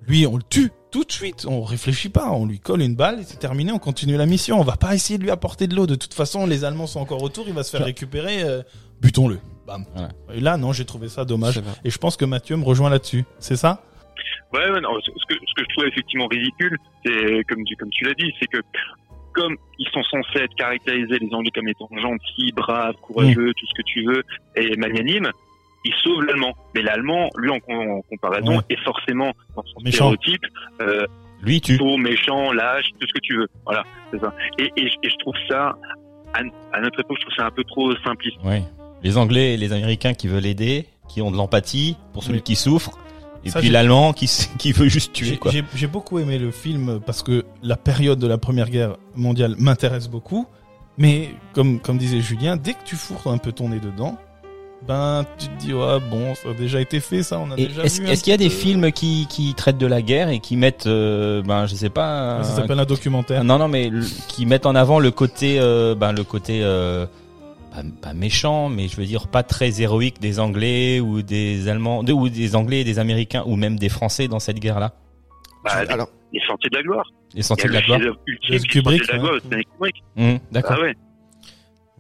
[0.07, 1.45] Lui, on le tue tout de suite.
[1.47, 2.29] On réfléchit pas.
[2.31, 3.71] On lui colle une balle et c'est terminé.
[3.71, 4.59] On continue la mission.
[4.59, 5.87] On va pas essayer de lui apporter de l'eau.
[5.87, 7.45] De toute façon, les Allemands sont encore autour.
[7.47, 8.43] Il va se faire récupérer.
[8.43, 8.61] euh,
[9.01, 9.39] Butons-le.
[9.67, 9.85] Bam.
[9.93, 10.09] Voilà.
[10.33, 11.61] Et là, non, j'ai trouvé ça dommage.
[11.85, 13.23] Et je pense que Mathieu me rejoint là-dessus.
[13.39, 13.81] C'est ça?
[14.53, 17.89] Ouais, ouais, non, ce que, ce que je trouve effectivement ridicule, c'est, comme tu, comme
[17.89, 18.59] tu l'as dit, c'est que,
[19.33, 23.73] comme ils sont censés être caractérisés, les Anglais, comme étant gentils, braves, courageux, tout ce
[23.73, 24.21] que tu veux,
[24.55, 25.31] et magnanimes,
[25.85, 26.53] ils sauvent l'Allemand.
[26.75, 28.63] Mais l'Allemand, lui, en, com- en comparaison, Ouais.
[28.69, 30.13] est forcément, dans son Méchant.
[30.13, 30.45] stéréotype,
[30.81, 31.05] euh,
[31.41, 31.77] Lui, tu.
[31.97, 33.47] méchant, lâche, tout ce que tu veux.
[33.65, 34.33] Voilà, c'est ça.
[34.59, 35.75] Et, et, je- et je trouve ça,
[36.33, 36.39] à,
[36.75, 38.37] à notre époque, je trouve ça un peu trop simpliste.
[38.43, 38.63] Ouais.
[39.03, 42.43] Les Anglais et les Américains qui veulent aider, qui ont de l'empathie pour celui Oui.
[42.43, 42.91] qui souffre,
[43.45, 44.13] et Ça, puis l'Allemand
[44.57, 45.37] qui, veut juste tuer,
[45.75, 50.07] j'ai beaucoup aimé le film parce que la période de la Première Guerre mondiale m'intéresse
[50.07, 50.47] beaucoup.
[50.97, 54.17] Mais comme, comme disait Julien, dès que tu fourres un peu ton nez dedans,
[54.87, 57.67] ben tu te dis ouais bon ça a déjà été fait ça on a Et
[57.67, 60.39] déjà Est-ce est-ce qu'il y a des films qui, qui traitent de la guerre et
[60.39, 63.67] qui mettent, euh, ben je sais pas, Ouais, ça un- s'appelle un documentaire non non
[63.69, 67.05] mais le- qui mettent en avant le côté, euh, ben le côté euh,
[67.73, 72.03] pas, pas méchant, mais je veux dire pas très héroïque des Anglais ou des Allemands,
[72.03, 74.91] de- ou des Anglais et des Américains ou même des Français dans cette guerre-là.
[75.63, 77.05] Bah, Alors, les Sentiers de la Gloire.
[77.33, 77.99] Les Sentiers de la gloire.
[78.69, 79.17] Kubrick, Sentiers de la.
[79.17, 80.03] Gloire, Kubrick.
[80.17, 80.75] Hum, D'accord.
[80.77, 80.93] Ah ouais.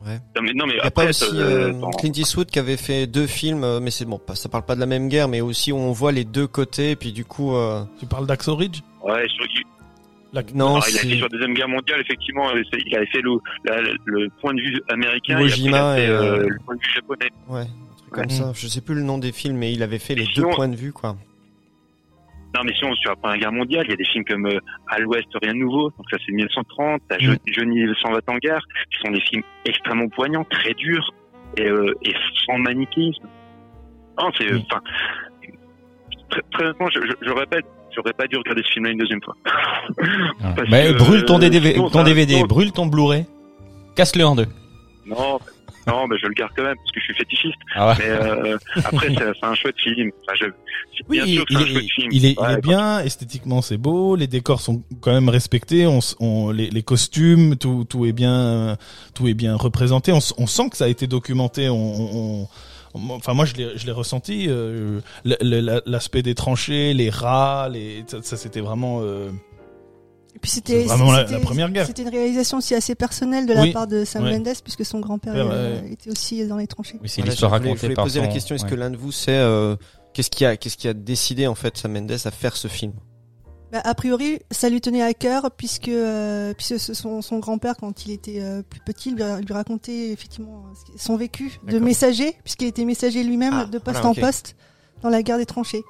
[0.05, 0.19] Ouais.
[0.35, 2.47] Non mais, non, mais Il y a après, pas aussi euh, euh, dans- Clint Eastwood
[2.51, 4.85] qui avait fait deux films, euh, mais c'est bon, pas- ça parle pas de la
[4.85, 7.83] même guerre, mais aussi où on voit les deux côtés, et puis du coup, euh,
[7.99, 8.81] tu parles d'Axo Ridge?
[9.03, 9.63] Ouais, sur, il,
[10.33, 13.05] La- non, alors, il a été sur la deuxième guerre mondiale, effectivement, euh, il avait
[13.05, 13.31] fait le,
[13.65, 16.47] la- le point de vue américain, et après, il Jima a fait et, euh, euh,
[16.49, 17.29] le point de vue japonais.
[17.49, 18.29] ouais, un truc comme Ouais.
[18.29, 18.51] ça.
[18.55, 20.75] Je sais plus le nom des films, mais il avait fait les deux points de
[20.75, 21.15] vue, quoi.
[22.55, 24.59] Non, mais sinon, sur la Première Guerre mondiale, il y a des films comme euh,
[24.87, 27.37] À l'Ouest, rien de nouveau, donc ça c'est 1930, t'as Mm.
[27.47, 31.09] Je- Johnny s'en va en guerre, qui sont des films extrêmement poignants, très durs,
[31.57, 32.13] et, euh, et
[32.45, 33.25] sans manichéisme.
[34.21, 34.61] Non, c'est, Mm.
[34.69, 34.81] enfin,
[36.29, 39.21] très, très honnêtement, je, je, je répète, j'aurais pas dû regarder ce film-là une deuxième
[39.23, 39.35] fois.
[40.43, 40.53] Ah.
[40.57, 43.25] Que, brûle ton, euh, DVD, sinon- brûle ton Blu-ray,
[43.95, 44.47] casse-le en deux.
[45.05, 45.39] Non,
[45.87, 47.55] non, mais je le garde quand même parce que je suis fétichiste.
[47.75, 47.93] Ah ouais.
[47.99, 50.11] Mais euh, après, c'est un chouette film.
[50.23, 50.45] Enfin, je,
[51.09, 52.09] Oui, bien il, sûr que il c'est un est, chouette film.
[52.11, 55.99] il est, il est bien, esthétiquement c'est beau, les décors sont quand même respectés, on,
[56.19, 58.77] on les, les costumes, tout, tout est bien,
[59.13, 60.11] tout est bien représenté.
[60.13, 61.69] On, on sent que ça a été documenté.
[61.69, 62.47] On, on-
[62.95, 64.45] on- enfin moi je l'ai, je l'ai ressenti.
[64.47, 68.99] euh, L'aspect des tranchées, les rats, les, ça, ça, c'était vraiment.
[69.01, 69.31] euh,
[70.41, 71.85] puis c'était C'est vraiment la- première guerre.
[71.87, 74.31] C'était une réalisation aussi assez personnelle de la Oui, part de Sam ouais.
[74.37, 75.91] Mendes puisque son grand-père Ouais, euh, ouais.
[75.93, 76.97] était aussi dans les tranchées.
[77.01, 78.25] Oui, c'est l'histoire racontée Je voulais par poser son...
[78.25, 78.69] la question, est-ce ouais.
[78.69, 79.75] que l'un de vous sait euh,
[80.13, 82.93] qu'est-ce qui a, qu'est-ce qui a décidé en fait Sam Mendes à faire ce film?
[83.71, 88.05] Bah, a priori, ça lui tenait à cœur puisque, euh, puisque son, son grand-père, quand
[88.05, 90.65] il était euh, plus petit, lui, lui racontait effectivement
[90.95, 94.55] son vécu de messager, puisqu'il était messager lui-même Ah, de poste voilà, en poste
[95.01, 95.81] dans la guerre des tranchées.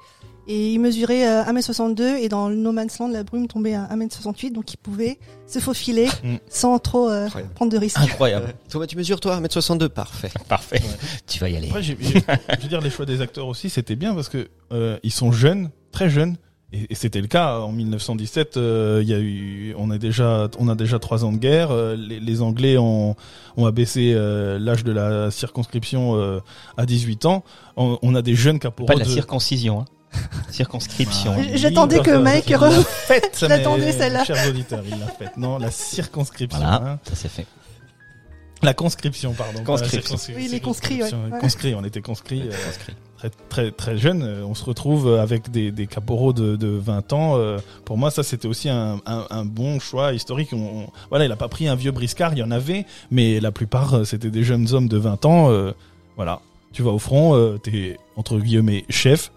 [0.46, 3.86] Et il mesurait euh, 1m62 et dans le No Man's Land, la brume tombait à
[3.94, 6.36] 1m68, donc il pouvait se faufiler Mm.
[6.50, 7.98] sans trop euh, prendre de risques.
[7.98, 8.54] Incroyable.
[8.68, 10.30] Thomas, tu mesures toi 1m62 Parfait.
[10.48, 10.80] Parfait.
[11.26, 11.68] Tu vas y aller.
[11.68, 15.12] Après, je veux dire, les choix des acteurs aussi, c'était bien parce que euh, ils
[15.12, 16.36] sont jeunes, très jeunes,
[16.72, 18.56] et, et c'était le cas en 1917.
[18.56, 21.70] euh, Il y a eu, on a déjà, on a déjà trois ans de guerre.
[21.70, 23.16] euh, les, les Anglais ont,
[23.56, 26.40] ont abaissé euh, l'âge de la circonscription euh,
[26.76, 27.44] à 18 ans.
[27.76, 28.86] On, on a des jeunes caporaux.
[28.86, 29.84] Pas de la de- circoncision, hein.
[30.50, 31.34] Circonscription.
[31.36, 34.24] Ah, J'attendais que Mike il re- l'a faite, Je l'attendais, mes celle-là.
[34.24, 35.36] Chers auditeurs, il l'a faite.
[35.36, 36.60] Non, la circonscription.
[36.60, 36.98] Voilà, hein.
[37.04, 37.46] ça c'est fait.
[38.62, 39.62] La conscription, pardon.
[39.64, 40.00] Conscription.
[40.00, 40.42] circonscription.
[40.42, 41.10] Oui, les conscrits, ouais.
[41.40, 42.42] Conscrits, on était conscrits.
[42.42, 42.94] euh, Conscrit.
[43.18, 47.12] très très très jeune, euh, on se retrouve avec des, des caporaux de, de 20
[47.12, 47.36] ans.
[47.36, 50.50] euh, Pour moi, ça c'était aussi un, un, un bon choix historique.
[50.54, 53.38] On, on- voilà, il a pas pris un vieux briscard, il y en avait, mais
[53.38, 55.50] la plupart euh, c'était des jeunes hommes de 20 ans.
[55.50, 55.72] euh,
[56.16, 56.40] voilà,
[56.72, 59.30] tu vas au front, euh, t'es entre guillemets chef.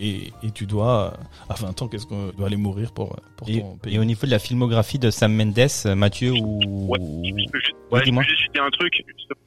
[0.00, 3.48] Et, et tu dois, euh, à 20 ans, qu'est-ce qu'on doit aller mourir pour, pour
[3.48, 6.98] Et, ton pays et au niveau de la filmographie de Sam Mendes, Mathieu ou Ouais,
[7.00, 8.22] Je ouais, je dis-moi.
[8.22, 8.92] juste citer un truc.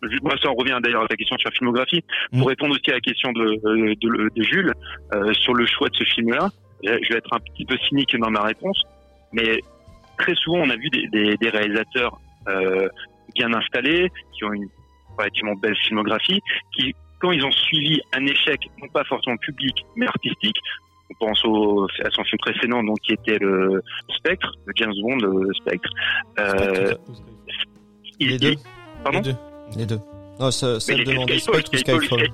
[0.03, 2.03] Juste- Moi, ça en revient d'ailleurs à ta question sur la filmographie.
[2.33, 2.39] Mm.
[2.39, 4.73] Pour répondre aussi à la question de, euh, de, de Jules
[5.13, 6.49] euh, sur le choix de ce film-là,
[6.83, 8.81] je vais être un petit peu cynique dans ma réponse,
[9.31, 9.61] mais
[10.17, 12.89] très souvent, on a vu des, des, des réalisateurs euh,
[13.35, 14.67] bien installés, qui ont une
[15.17, 16.41] relativement belle filmographie,
[16.75, 20.57] qui, quand ils ont suivi un échec, non pas forcément public, mais artistique,
[21.11, 23.81] on pense au, à son film précédent, donc qui était le
[24.17, 25.89] Spectre, le James Bond, le Spectre.
[26.39, 26.93] Euh,
[28.19, 28.51] il- Les deux.
[28.51, 28.57] il-
[29.03, 29.37] Pardon Les deux.
[29.77, 29.99] Les deux.
[30.39, 32.31] Non, ce- Mais celle j'ai de fait Mandy Skyfall, Spectre ou Skyfall, Skyfall Sky-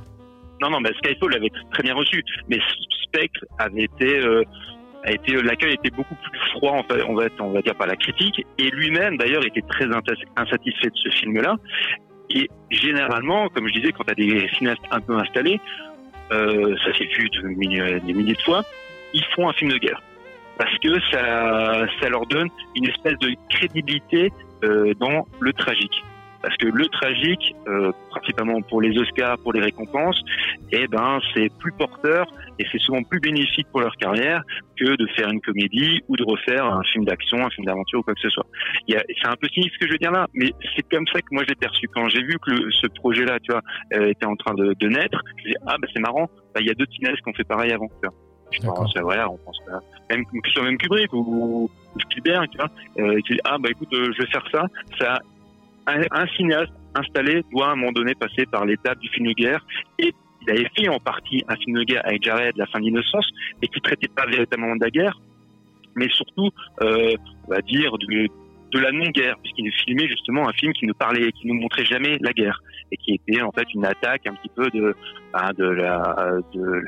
[0.62, 2.60] Non, non, mais Skyfall avait très bien reçu, mais
[3.04, 4.44] Spectre avait été, euh,
[5.04, 7.88] a été l'accueil était beaucoup plus froid, en fait, on va, on va dire par
[7.88, 9.86] la critique, et lui-même d'ailleurs était très
[10.36, 11.56] insatisfait de ce film-là.
[12.30, 15.60] Et généralement, comme je disais, quand tu as des cinéastes un peu installés,
[16.32, 18.64] euh, ça s'est vu des milliers de fois,
[19.14, 20.02] ils font un film de guerre
[20.58, 24.32] parce que ça, ça leur donne une espèce de crédibilité
[24.64, 26.04] euh, dans le tragique.
[26.48, 30.24] Parce que le tragique, euh, principalement pour les Oscars, pour les récompenses,
[30.72, 32.26] eh ben c'est plus porteur
[32.58, 34.44] et c'est souvent plus bénéfique pour leur carrière
[34.80, 38.04] que de faire une comédie ou de refaire un film d'action, un film d'aventure ou
[38.04, 38.46] quoi que ce soit.
[38.88, 41.28] C'est un peu cynique ce que je veux dire là, mais c'est comme ça que
[41.32, 41.90] moi je l'ai perçu.
[41.94, 43.62] Quand j'ai vu que le- ce projet-là, tu vois,
[43.96, 46.68] euh, était en train de, de naître, je me ah bah c'est marrant, bah, il
[46.68, 47.90] y a d'autres cinéastes qui ont fait pareil avant.
[47.90, 48.74] Tu vois.
[48.76, 49.80] Pense, voilà, on pense à
[50.16, 50.24] même
[50.54, 52.70] soit même Kubrick ou, ou Spielberg, tu vois,
[53.00, 54.64] euh, dit ah bah écoute, euh, je vais faire ça.
[54.98, 55.20] Ça,
[55.88, 59.66] un, cinéaste installé doit à un moment donné passer par l'étape du film de guerre
[60.00, 62.86] et il avait fait en partie un film de guerre avec Jared, La fin de
[62.86, 63.28] l'innocence,
[63.62, 65.20] et qui traitait pas véritablement de la guerre,
[65.96, 66.50] mais surtout,
[66.82, 67.16] euh,
[67.48, 68.28] on va dire, de,
[68.72, 72.18] de la non-guerre, puisqu'il filmait justement un film qui ne parlait, qui ne montrait jamais
[72.22, 72.62] la guerre,
[72.92, 74.96] et qui était en fait une attaque un petit peu de,
[75.34, 76.16] ben, de la,
[76.54, 76.84] de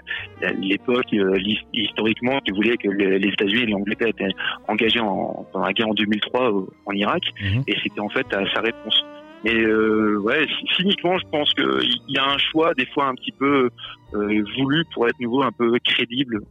[0.60, 1.38] l'époque euh,
[1.74, 4.34] historiquement qui voulait que les, États-Unis et l'Angleterre étaient
[4.68, 7.64] engagés en, dans la guerre en 2003 au- en Irak, Mhm.
[7.68, 9.06] et c'était en fait sa réponse.
[9.46, 13.32] Mais euh, ouais, cyniquement, je pense qu'il y a un choix des fois un petit
[13.32, 13.70] peu
[14.14, 16.42] euh, voulu pour être nouveau un peu crédible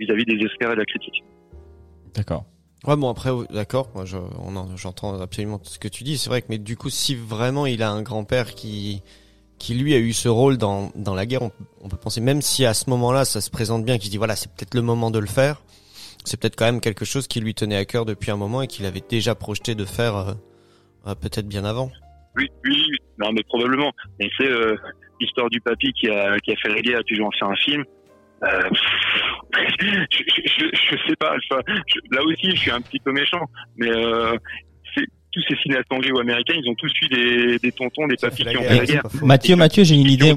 [0.00, 1.22] vis-à-vis des Oscars et de la critique.
[2.16, 2.44] D'accord.
[2.86, 6.18] Ouais, bon après, d'accord, moi je, on en- j'entends absolument ce que tu dis.
[6.18, 9.02] C'est vrai que, mais du coup, si vraiment il a un grand-père qui,
[9.58, 11.50] qui lui a eu ce rôle dans, dans la guerre, on,
[11.82, 14.36] on peut penser, même si à ce moment-là ça se présente bien, qu'il dit voilà,
[14.36, 15.62] c'est peut-être le moment de le faire,
[16.24, 18.68] c'est peut-être quand même quelque chose qui lui tenait à cœur depuis un moment et
[18.68, 20.32] qu'il avait déjà projeté de faire euh,
[21.08, 21.90] euh, peut-être bien avant.
[22.36, 22.82] Oui, oui,
[23.18, 23.90] non, mais probablement.
[24.20, 24.76] Mais c'est euh,
[25.20, 27.84] l'histoire du papy qui a, qui a fait la guerre et puis en un film.
[28.42, 28.60] Euh,
[29.54, 31.32] je, je, je, sais pas.
[31.50, 33.40] enfin, je- là aussi, je suis un petit peu méchant,
[33.76, 34.36] mais euh,
[34.94, 38.16] c'est tous ces cinéastes anglais ou américains, ils ont tous eu des, des tontons, des
[38.22, 39.26] la qui ont guerre, fait la.
[39.26, 40.34] Mathieu, Mathieu, j'ai une idée.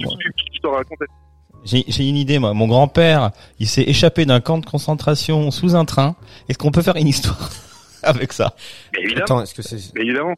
[1.66, 2.54] J'ai j'ai une idée, moi.
[2.54, 6.16] Mon grand-père, il s'est échappé d'un camp de concentration sous un train.
[6.48, 7.50] Est-ce qu'on peut faire une histoire
[8.04, 8.56] avec ça?
[8.94, 10.36] Mais évidemment, Attends, est-ce que c'est mais évidemment.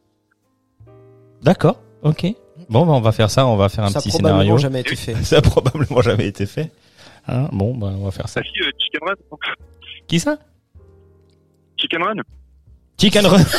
[1.44, 1.80] D'accord.
[2.02, 2.26] Ok.
[2.70, 3.46] Bon, bah, on va faire ça.
[3.46, 4.58] On va faire un ça a petit probablement scénario.
[4.58, 5.14] jamais été fait.
[5.24, 6.72] Ça a probablement jamais été fait.
[7.28, 8.42] Hein bon, bah, on va faire ça.
[8.42, 9.16] Si, euh, Chicken Run.
[10.08, 10.38] Qui ça?
[11.78, 12.16] Chicken Run.
[13.00, 13.44] Chicken Run.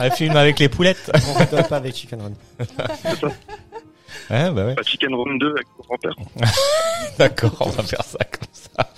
[0.00, 0.04] Ah.
[0.04, 1.10] Un film avec les poulettes.
[1.28, 2.32] On rigole pas avec Chicken Run.
[4.30, 4.74] Ouais, bah ouais.
[4.84, 6.14] Chicken Run 2 avec mon grand-père.
[7.18, 8.90] D'accord, on va faire ça comme ça.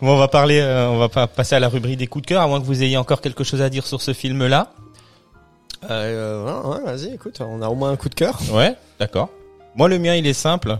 [0.00, 2.28] Bon, on va parler, euh, on va pas passer à la rubrique des coups de
[2.28, 4.72] cœur, à moins que vous ayez encore quelque chose à dire sur ce film-là.
[5.90, 8.38] Euh, ouais, ouais, vas-y, écoute, on a au moins un coup de cœur.
[8.52, 9.30] Ouais, d'accord.
[9.74, 10.78] Moi, le mien, il est simple.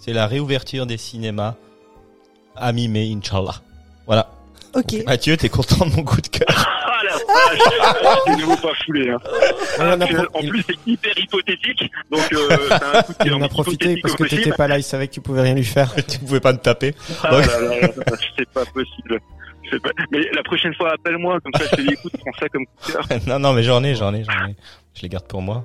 [0.00, 1.54] C'est la réouverture des cinémas
[2.56, 3.56] à mi-mai, Inch'Allah.
[4.06, 4.30] Voilà.
[4.74, 4.94] Ok.
[5.06, 6.46] Mathieu, t'es content de mon coup de cœur
[6.86, 9.10] Ah la vache C'est de nouveau pas foulé.
[9.10, 9.18] Hein.
[9.78, 11.90] On en a Puis, pro- en il- plus, c'est hyper hypothétique.
[12.10, 14.52] Donc, euh, c'est un coup de Il cœur en a profité hypothétique parce que t'étais
[14.52, 15.92] pas là, il savait que tu pouvais rien lui faire.
[16.08, 16.94] Tu pouvais pas me taper.
[17.22, 17.88] Ah là là là,
[18.38, 19.18] c'est pas possible.
[19.70, 19.90] C'est Pas...
[20.12, 22.86] Mais la prochaine fois, appelle-moi, comme ça je te dis, écoute, prends ça comme coup
[22.88, 23.06] de cœur.
[23.26, 24.56] non, non, mais j'en ai, j'en ai, j'en ai.
[24.94, 25.64] Je les garde pour moi.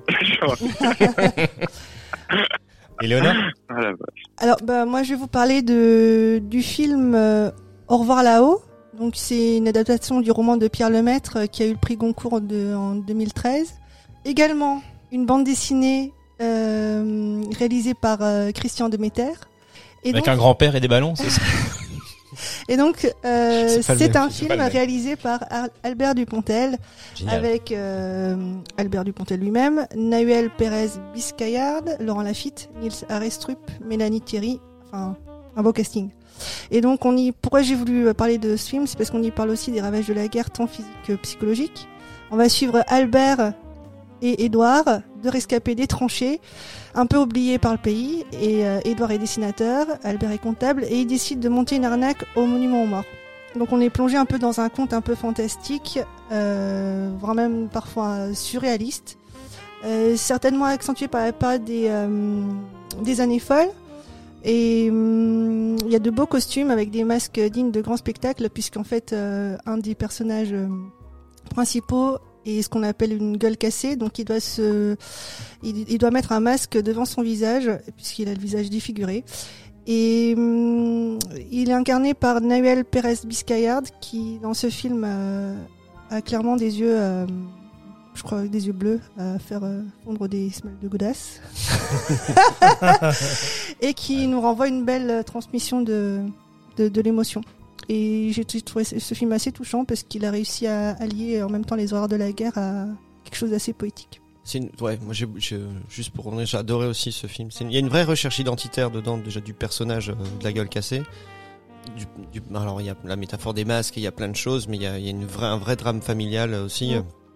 [3.00, 3.34] Genre, Éléonore
[3.68, 3.90] Ah.
[4.38, 7.50] Alors, bah, moi, je vais vous parler de, du film euh,
[7.88, 8.60] Au revoir là-haut.
[8.98, 11.96] Donc, c'est une adaptation du roman de Pierre Lemaître euh, qui a eu le prix
[11.96, 13.74] Goncourt de- en 2013.
[14.24, 14.82] Également,
[15.12, 19.32] une bande dessinée euh, réalisée par euh, Christian Demeter.
[20.04, 21.40] Et Avec donc, un grand-père et des ballons, c'est ça?
[22.68, 26.76] et donc euh, C'est un film réalisé par Ar- Albert Dupontel
[27.14, 27.34] Génial.
[27.36, 28.36] avec euh,
[28.76, 35.16] Albert Dupontel lui-même, Nahuel Pérez Biscayard, Laurent Lafitte, Nils Arestrup, Mélanie Thierry, enfin
[35.56, 36.10] un beau casting.
[36.70, 39.22] Et donc on y, pourquoi j'ai voulu euh, parler de ce film, c'est parce qu'on
[39.22, 41.88] y parle aussi des ravages de la guerre, tant physique que psychologique.
[42.30, 43.52] On va suivre Albert
[44.22, 44.84] et Édouard,
[45.22, 46.40] deux rescapés des tranchées,
[46.96, 48.24] un peu oubliés par le pays.
[48.32, 52.24] Et euh, Édouard est dessinateur, Albert est comptable, et ils décident de monter une arnaque
[52.34, 53.04] au monument aux morts.
[53.54, 56.00] Donc on est plongé un peu dans un conte un peu fantastique,
[56.32, 59.18] euh, voire même parfois surréaliste,
[59.84, 61.90] euh, certainement accentué par la période des,
[63.02, 63.70] des années folles.
[64.44, 68.48] Et hum, il y a de beaux costumes avec des masques dignes de grands spectacles,
[68.50, 70.54] puisqu'en fait, un des personnages
[71.50, 74.96] principaux est ce qu'on appelle une gueule cassée, donc il doit se,
[75.62, 79.24] il, il doit mettre un masque devant son visage, puisqu'il a le visage défiguré.
[79.86, 81.18] Et hum,
[81.50, 85.56] il est incarné par Nahuel Pérez Biscayard, qui dans ce film euh,
[86.10, 87.26] a clairement des yeux, euh,
[88.14, 91.40] je crois, des yeux bleus à faire euh, fondre des semelles de godasses.
[93.80, 96.22] et qui nous renvoie une belle transmission de,
[96.76, 97.42] de, de l'émotion.
[97.88, 101.64] Et j'ai trouvé ce film assez touchant parce qu'il a réussi à allier en même
[101.64, 102.86] temps les horreurs de la guerre à
[103.24, 104.20] quelque chose d'assez poétique.
[104.42, 105.26] C'est une- ouais, moi j'ai,
[105.88, 107.48] juste pour revenir, j'ai adoré aussi ce film.
[107.60, 110.52] Une- Il y a une vraie recherche identitaire dedans, déjà du personnage euh, de la
[110.52, 111.02] gueule cassée.
[111.96, 112.06] Du,
[112.40, 114.66] du- alors il y a la métaphore des masques, il y a plein de choses,
[114.68, 116.94] mais il y a, il y a une vraie, un vrai drame familial aussi.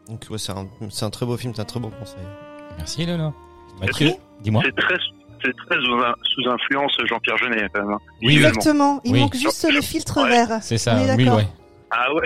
[0.09, 2.19] Donc ouais, c'est un, très beau film, c'est un très bon conseil.
[2.77, 3.07] Merci.
[3.81, 4.63] Mathieu, dis-moi.
[4.65, 4.95] C'est très,
[5.45, 7.93] c'est très sous, influence Jean-Pierre Jeunet, quand même.
[7.93, 8.36] hein, Oui.
[8.36, 9.20] Exactement, il Oui.
[9.20, 10.28] manque juste le filtre Ouais.
[10.30, 10.59] vert.
[10.62, 11.47] C'est ça, oui, ouais.
[11.91, 12.22] Ah ouais.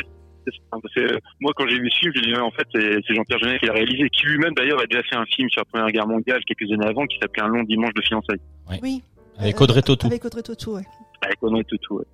[0.47, 1.17] c'est ça.
[1.41, 3.73] Moi, quand j'ai vu ce film, j'ai dit, en fait, c'est Jean-Pierre Jeunet qui l'a
[3.73, 6.71] réalisé, qui lui-même d'ailleurs a déjà fait un film sur la Première Guerre mondiale quelques
[6.73, 8.41] années avant, qui s'appelait Un long dimanche de fiançailles,
[8.83, 9.03] Oui.
[9.39, 10.07] Avec Audrey Tautou.
[10.07, 10.83] Avec Audrey Tautou, ouais.
[11.23, 11.99] avec Audrey Tautou.
[11.99, 12.05] ouais.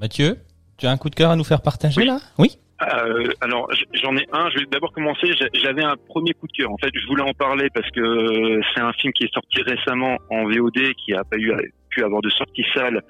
[0.00, 0.38] Mathieu,
[0.78, 2.06] tu as un coup de cœur à nous faire partager Oui.
[2.06, 2.18] là?
[2.38, 2.58] Oui?
[2.82, 3.68] Euh, alors
[4.02, 4.50] j'en ai un.
[4.50, 5.32] Je vais d'abord commencer.
[5.34, 6.70] J'a- J'avais un premier coup de cœur.
[6.70, 9.62] En fait, je voulais en parler parce que euh, c'est un film qui est sorti
[9.62, 11.52] récemment en VOD, qui a pas eu
[11.90, 13.00] pu avoir de sortie salle.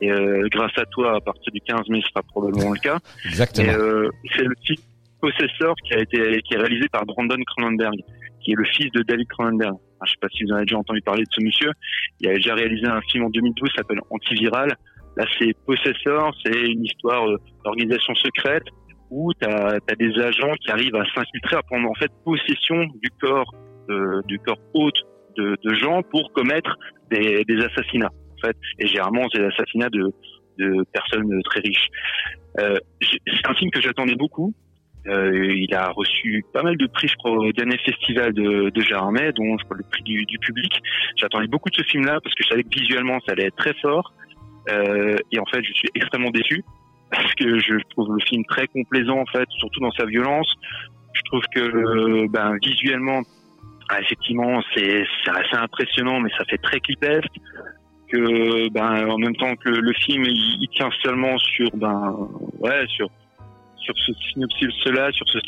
[0.00, 2.98] Et euh, grâce à toi, à partir du 15 mai, ce sera probablement le cas.
[3.24, 3.72] Exactement.
[3.72, 4.78] euh, c'est le film
[5.20, 7.94] Possessor qui a été qui est réalisé par Brandon Cronenberg,
[8.42, 9.74] qui est le fils de David Cronenberg.
[10.00, 11.70] Ah, je sais pas si vous en avez déjà entendu parler de ce monsieur.
[12.20, 14.76] Il a déjà réalisé un film en 2012 qui s'appelle Antiviral.
[15.16, 17.24] Là, c'est Possessor, c'est une histoire
[17.64, 18.64] d'organisation secrète
[19.14, 23.10] où tu as, des agents qui arrivent à s'infiltrer, à prendre en fait possession du
[23.20, 23.54] corps
[23.88, 24.98] euh, du corps hôte
[25.36, 26.76] de, gens pour commettre
[27.10, 28.12] des, des assassinats.
[28.36, 30.12] En fait, et généralement, c'est l'assassinat de,
[30.58, 31.88] de personnes très riches.
[32.60, 34.54] Euh, c'est un film que j'attendais beaucoup.
[35.06, 38.80] Euh, il a reçu pas mal de prix, je crois, au dernier festival de, de
[38.80, 40.72] Gérardmer, dont le prix du, du public.
[41.16, 43.74] J'attendais beaucoup de ce film-là parce que je savais que visuellement, ça allait être très
[43.82, 44.14] fort.
[44.70, 46.64] Euh, et en fait, je suis extrêmement déçu
[47.16, 50.52] parce que je trouve le film très complaisant, en fait, surtout dans sa violence.
[51.14, 53.22] Je trouve que, euh, ben, visuellement,
[53.88, 57.36] ah, effectivement, c'est assez impressionnant, mais ça fait très clipesque.
[58.12, 62.16] Que, ben, en même temps que le, le film, il, il tient seulement sur, ben,
[62.60, 63.08] ouais, sur
[63.84, 65.38] sur ce synopsis-là, sur ce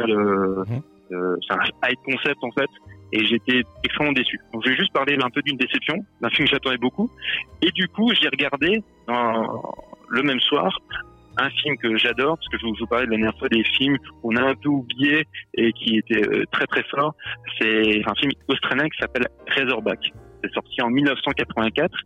[0.00, 0.82] vois, le, Mhm.
[1.12, 2.68] euh, c'est un high concept en fait,
[3.12, 4.38] et j'étais extrêmement déçu.
[4.52, 7.10] Donc je vais juste parler un peu d'une déception, d'un film que j'attendais beaucoup,
[7.62, 9.74] et du coup j'ai regardé dans-
[10.10, 10.78] le même soir
[11.38, 13.64] un film que j'adore, parce que je vous, vous parlais de la dernière fois des
[13.64, 17.14] films qu'on a un peu oubliés et qui étaient euh, très très forts.
[17.60, 20.00] C'est un film australien qui s'appelle Razorback.
[20.42, 21.96] C'est sorti en 1984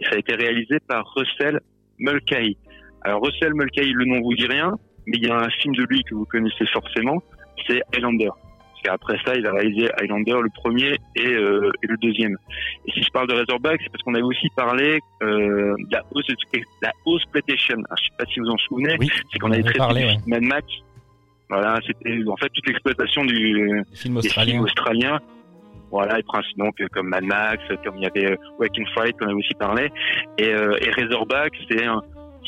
[0.00, 1.60] et ça a été réalisé par Russell
[1.98, 2.56] Mulcahy.
[3.02, 4.72] Alors Russell Mulcahy, le nom vous dit rien,
[5.06, 7.22] mais il y a un film de lui que vous connaissez forcément,
[7.66, 8.30] c'est Highlander.
[8.82, 12.36] Parce qu'après ça, il a réalisé Highlander le premier et, euh, et le deuxième.
[12.86, 16.02] Et si je parle de Razorback, c'est parce qu'on avait aussi parlé euh, de la
[16.12, 16.26] hausse,
[16.82, 17.76] la hausse PlayStation.
[17.76, 20.16] Alors, je sais pas si vous en souvenez, Oui, c'est on qu'on avait traité ouais.
[20.26, 20.66] Mad Max.
[21.48, 24.62] Voilà, c'était en fait toute l'exploitation du, film films australien.
[24.62, 25.20] australiens.
[25.90, 29.26] Voilà, et principe donc euh, comme Mad Max, comme il y avait Waking Fright qu'on
[29.26, 29.92] avait aussi parlé,
[30.38, 31.84] et, euh, et Razorback, c'est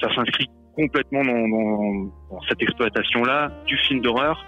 [0.01, 4.43] ça s'inscrit complètement dans, dans, dans cette exploitation-là du film d'horreur,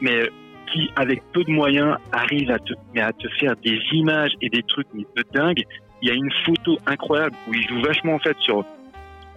[0.00, 0.30] mais
[0.72, 4.48] qui avec peu de moyens arrive à te, mais à te faire des images et
[4.48, 5.62] des trucs mais de dingue.
[6.00, 8.64] Il y a une photo incroyable où il joue vachement en fait sur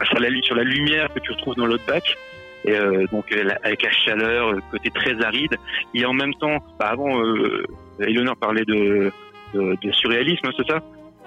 [0.03, 2.17] sur la, sur la lumière que tu retrouves dans l'Outback.
[2.65, 3.31] Et euh, donc
[3.63, 5.55] avec la chaleur, le côté très aride,
[5.93, 7.63] et en même temps, bah, avant, euh,
[7.99, 9.11] Eleanor parlait de
[9.53, 10.81] de, de surréalisme, c'est ça?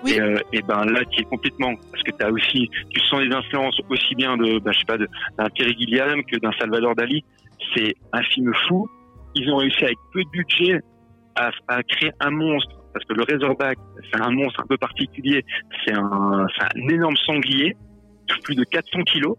[0.05, 0.15] Oui.
[0.15, 3.21] Et, euh, et ben là, tu es complètement parce que tu as aussi, tu sens
[3.21, 6.95] les influences aussi bien de, ben, je sais pas, d'un Terry Gilliam que d'un Salvador
[6.95, 7.25] Dali.
[7.75, 8.89] C'est un film fou.
[9.35, 10.81] Ils ont réussi avec peu de budget
[11.37, 13.79] à, à créer un monstre parce que le Razorback,
[14.13, 15.45] c'est un monstre un peu particulier.
[15.85, 17.77] C'est un, c'est un énorme sanglier,
[18.29, 19.37] de plus de 400 kilos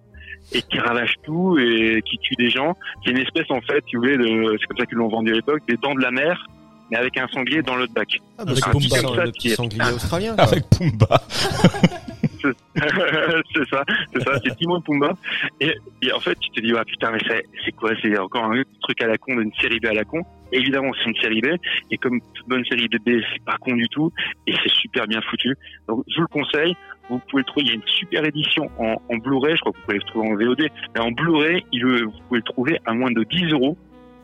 [0.53, 2.75] et qui ravage tout et qui tue des gens.
[3.03, 5.35] C'est une espèce en fait, tu voulais, de, c'est comme ça qu'ils l'ont vendu à
[5.35, 6.45] l'époque, des dents de la mer,
[6.89, 8.07] mais avec un sanglier dans l'outback.
[8.37, 10.35] Ah, bah, Avec c'est un le petit le sanglier australien.
[10.35, 10.45] quoi.
[10.45, 11.21] Avec Pumba.
[13.55, 13.83] c'est ça,
[14.13, 15.13] c'est ça, c'est Timon Pumba.
[15.59, 15.73] Et,
[16.13, 19.07] en fait, tu te dis, ah putain, mais c'est, quoi C'est encore un truc à
[19.07, 20.21] la con d'une série B à la con.
[20.51, 21.47] Évidemment, c'est une série B.
[21.91, 24.11] Et comme toute bonne série B, c'est pas con du tout.
[24.47, 25.55] Et c'est super bien foutu.
[25.87, 26.75] Donc, je vous le conseille.
[27.09, 27.65] Vous pouvez le trouver.
[27.65, 29.55] Il y a une super édition en, Blu-ray.
[29.55, 30.69] Je crois que vous pouvez le trouver en VOD.
[30.95, 33.77] Mais en Blu-ray, vous pouvez le trouver à moins de 10 euros.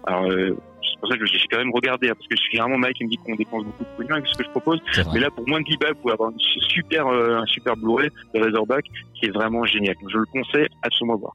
[0.08, 0.56] Alors, euh,
[1.06, 3.04] pour ça que j'ai quand même regardé, hein, parce que je suis vraiment Mike qui
[3.06, 4.80] me dit qu'on dépense beaucoup de pognon avec ce que je propose.
[5.14, 7.76] Mais là, pour moins de 10 balles, vous pouvez avoir une super, euh, un super
[7.78, 9.96] Blu-ray de Razorback qui est vraiment génial.
[10.02, 11.34] Donc, je le conseille absolument voir.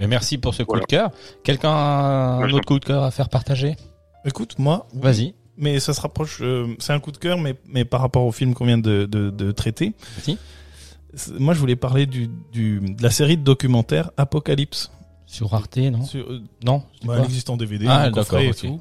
[0.00, 0.82] Mais merci pour ce coup Voilà.
[0.82, 1.10] de cœur.
[1.44, 3.76] Quelqu'un a un autre coup de cœur à faire partager?
[4.24, 5.34] Écoute, moi, Vas-y.
[5.56, 6.38] mais ça se rapproche.
[6.42, 9.04] euh, c'est un coup de cœur, mais, mais par rapport au film qu'on vient de,
[9.06, 9.92] de, de traiter.
[11.38, 14.90] Moi, je voulais parler du, du, de la série de documentaires Apocalypse.
[15.26, 16.04] Sur Arte, non?
[16.04, 18.80] Sur, euh, Non bah, elle existe en DVD, Ah, en et tout.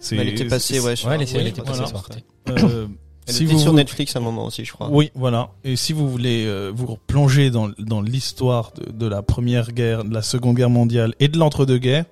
[0.00, 0.96] C'est- Elle était passée, ouais.
[0.96, 1.78] sur- Ouais, séries oui, étaient voilà.
[1.82, 2.18] passées sur Arte.
[2.48, 2.86] Euh,
[3.28, 4.88] Elle si était vous sur Netflix à un moment aussi, je crois.
[4.90, 5.50] Oui, voilà.
[5.62, 10.04] Et si vous voulez euh, vous replonger dans, dans l'histoire de, de la première guerre,
[10.04, 12.06] de la seconde guerre mondiale et de l'entre-deux-guerres,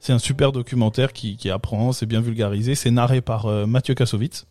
[0.00, 3.94] c'est un super documentaire qui, qui apprend, c'est bien vulgarisé, c'est narré par euh, Mathieu
[3.94, 4.46] Kassovitz.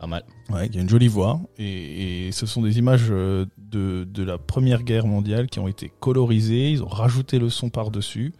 [0.00, 0.24] Pas mal.
[0.50, 4.04] Ouais, il y a une jolie voix et, et ce sont des images euh, de,
[4.10, 6.70] de la Première Guerre mondiale qui ont été colorisées.
[6.70, 8.32] Ils ont rajouté le son par dessus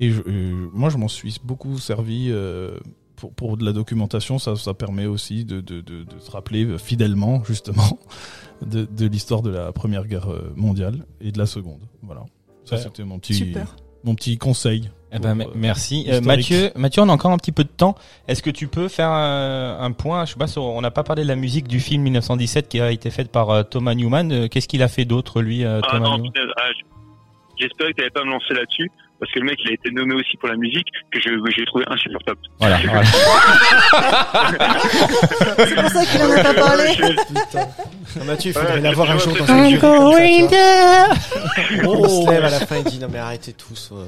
[0.00, 2.78] et je- euh, moi je m'en suis beaucoup servi euh,
[3.16, 4.38] pour, pour de la documentation.
[4.38, 7.98] Ça, ça permet aussi de, de, de, de se rappeler fidèlement justement
[8.66, 11.80] de, de l'histoire de la Première Guerre euh, mondiale et de la Seconde.
[12.02, 12.24] Voilà.
[12.64, 12.82] Ça Ouais.
[12.82, 13.76] c'était mon petit Super.
[14.04, 14.90] mon petit conseil.
[15.12, 16.04] Eh ben, pour, euh, merci.
[16.08, 16.20] Euh.
[16.20, 17.94] Mathieu, Mathieu, on a encore un petit peu de temps.
[18.26, 20.24] Est-ce que tu peux faire un, un point?
[20.26, 22.80] Je sais pas, sur- on n'a pas parlé de la musique du film 1917 qui
[22.80, 24.48] a été faite par euh, Thomas Newman.
[24.48, 26.32] Qu'est-ce qu'il a fait d'autre, lui, euh, Ah Thomas non, Newman?
[26.56, 26.84] ah, j-
[27.60, 30.14] j'espérais que tu pas me lancer là-dessus, parce que le mec, il a été nommé
[30.14, 32.38] aussi pour la musique, que j'ai trouvé insupportable.
[32.58, 32.78] Voilà.
[32.84, 33.02] voilà.
[35.58, 36.84] C'est pour ça qu'il en a pas parlé.
[38.20, 41.08] Ah, Mathieu, il faudrait Ouais, l'avoir un jour dans I'm jury comme ça.
[41.70, 43.90] Il se lève à la fin et dit non mais arrêtez tous.
[43.92, 44.06] euh,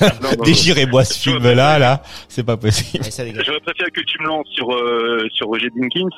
[0.00, 0.44] Non, non, non.
[0.44, 2.02] Déchirez-moi ce Tu vois, film-là, là.
[2.28, 3.04] C'est pas possible.
[3.04, 6.08] J'aurais préféré que tu me lances sur, euh, sur Roger Dinkins.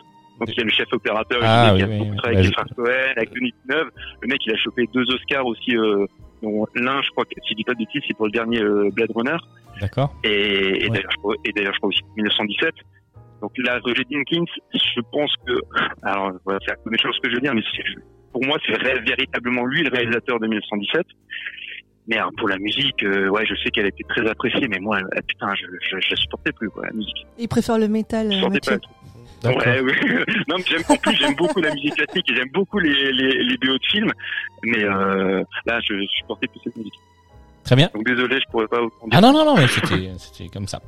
[0.41, 2.41] Donc, il y a le chef opérateur, Ah, oui, qui a oui, beaucoup travaillé Bah,
[2.41, 3.87] avec frères Cohen, avec Denis Villeneuve.
[4.21, 6.07] Le mec, il a chopé deux Oscars aussi, euh,
[6.45, 8.61] dont l'un, je crois, que si je dis pas de bêtises, c'est pour le dernier
[8.61, 9.37] euh, Blade Runner.
[9.81, 10.15] D'accord.
[10.25, 10.89] Et, et Ouais.
[10.91, 12.75] d'ailleurs, je crois, et d'ailleurs, je crois aussi 1917.
[13.43, 15.53] Donc là, Roger Dinkins, je pense que,
[16.03, 18.01] alors, voilà, c'est un peu méchant ce que je veux dire, mais c'est-
[18.33, 21.05] pour moi, c'est ré- véritablement lui le réalisateur de 1917.
[22.07, 24.79] Mais alors, pour la musique, euh, ouais, je sais qu'elle a été très appréciée, mais
[24.79, 27.27] moi, euh, putain, je, je, je la supportais plus, quoi, la musique.
[27.39, 28.77] Il préfère le métal, Je euh, sentais pas
[29.45, 30.25] Ouais, ouais.
[30.49, 30.83] non, j'aime
[31.19, 34.13] j'aime beaucoup la musique classique et j'aime beaucoup les, les, les BO de films,
[34.63, 36.95] mais euh, là, je supportais plus cette musique.
[37.65, 37.91] Très bien.
[37.95, 39.19] Donc désolé, je pourrais pas autant dire.
[39.19, 40.81] Ah non, non, non, c'était comme ça.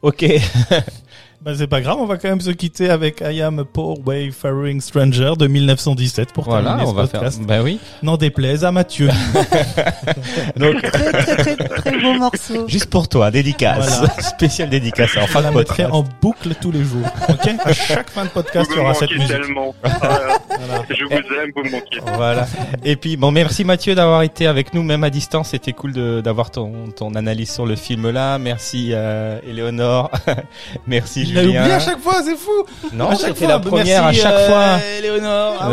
[0.00, 0.24] Ok.
[1.44, 3.98] Bah, c'est pas grave, on va quand même se quitter avec I Am a Poor
[4.06, 7.20] Wayfaring Stranger de 1917 pour Voilà, terminer on ce va faire.
[7.20, 7.42] podcast.
[7.42, 7.80] Bah oui.
[8.04, 9.08] N'en déplaise à Mathieu.
[10.56, 12.68] Donc, Très, très, très, très beau morceau.
[12.68, 13.98] juste pour toi, dédicace.
[13.98, 14.14] Voilà.
[14.20, 15.90] Spécial dédicace en On fin la de podcast.
[15.92, 17.08] en boucle tous les jours.
[17.28, 19.26] Ok À chaque fin de podcast, il y aura cette musique.
[19.26, 19.74] tellement.
[19.82, 20.38] Voilà.
[20.48, 20.84] Voilà.
[20.90, 21.98] Je vous aime, vous me manquez.
[22.14, 22.46] Voilà.
[22.84, 25.48] Et puis bon, merci Mathieu d'avoir été avec nous même à distance.
[25.48, 28.38] C'était cool d'avoir ton, ton analyse sur le film là.
[28.38, 30.08] Merci euh, Éléonore.
[30.86, 31.76] merci Il l'a oublié Julien.
[31.76, 32.50] à chaque fois, c'est fou.
[32.92, 33.48] Non, À chaque fois.
[33.48, 34.78] la Bah, première merci, à chaque euh, fois.
[34.98, 35.54] Éléonore.
[35.60, 35.68] Ah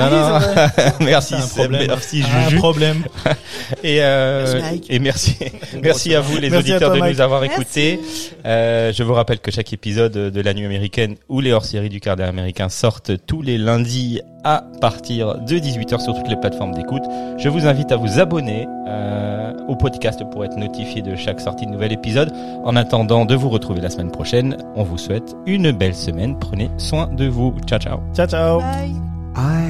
[1.00, 1.86] oui, merci, C'est un problème.
[1.88, 2.58] merci Un Juju.
[2.58, 3.04] problème.
[3.84, 5.36] Et, euh, et merci,
[5.82, 7.16] merci à vous les Merci auditeurs toi, de Mike.
[7.16, 8.00] nous avoir écoutés.
[8.46, 12.00] Euh, je vous rappelle que chaque épisode de la nuit américaine ou les hors-séries du
[12.00, 16.74] quart d'heure américain sortent tous les lundis à partir de 18h sur toutes les plateformes
[16.74, 17.04] d'écoute.
[17.38, 21.66] Je vous invite à vous abonner euh, au podcast pour être notifié de chaque sortie
[21.66, 22.32] de nouvel épisode.
[22.64, 26.38] En attendant de vous retrouver la semaine prochaine, on vous souhaite une belle semaine.
[26.40, 27.54] Prenez soin de vous.
[27.68, 28.00] Ciao ciao.
[28.14, 28.60] Ciao, ciao.
[28.60, 28.94] Bye.
[29.36, 29.62] I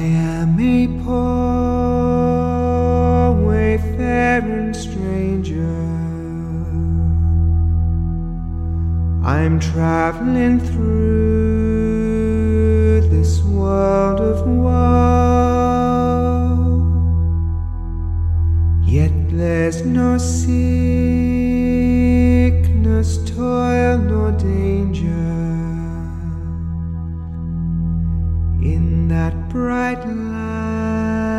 [0.42, 2.30] am a poor
[3.46, 6.00] wayfaring stranger.
[9.22, 11.89] I'm traveling through
[13.30, 14.70] this world of woe.
[18.84, 20.50] Yet there's no sickness,
[23.30, 25.28] toil, nor danger
[28.74, 31.30] in that bright land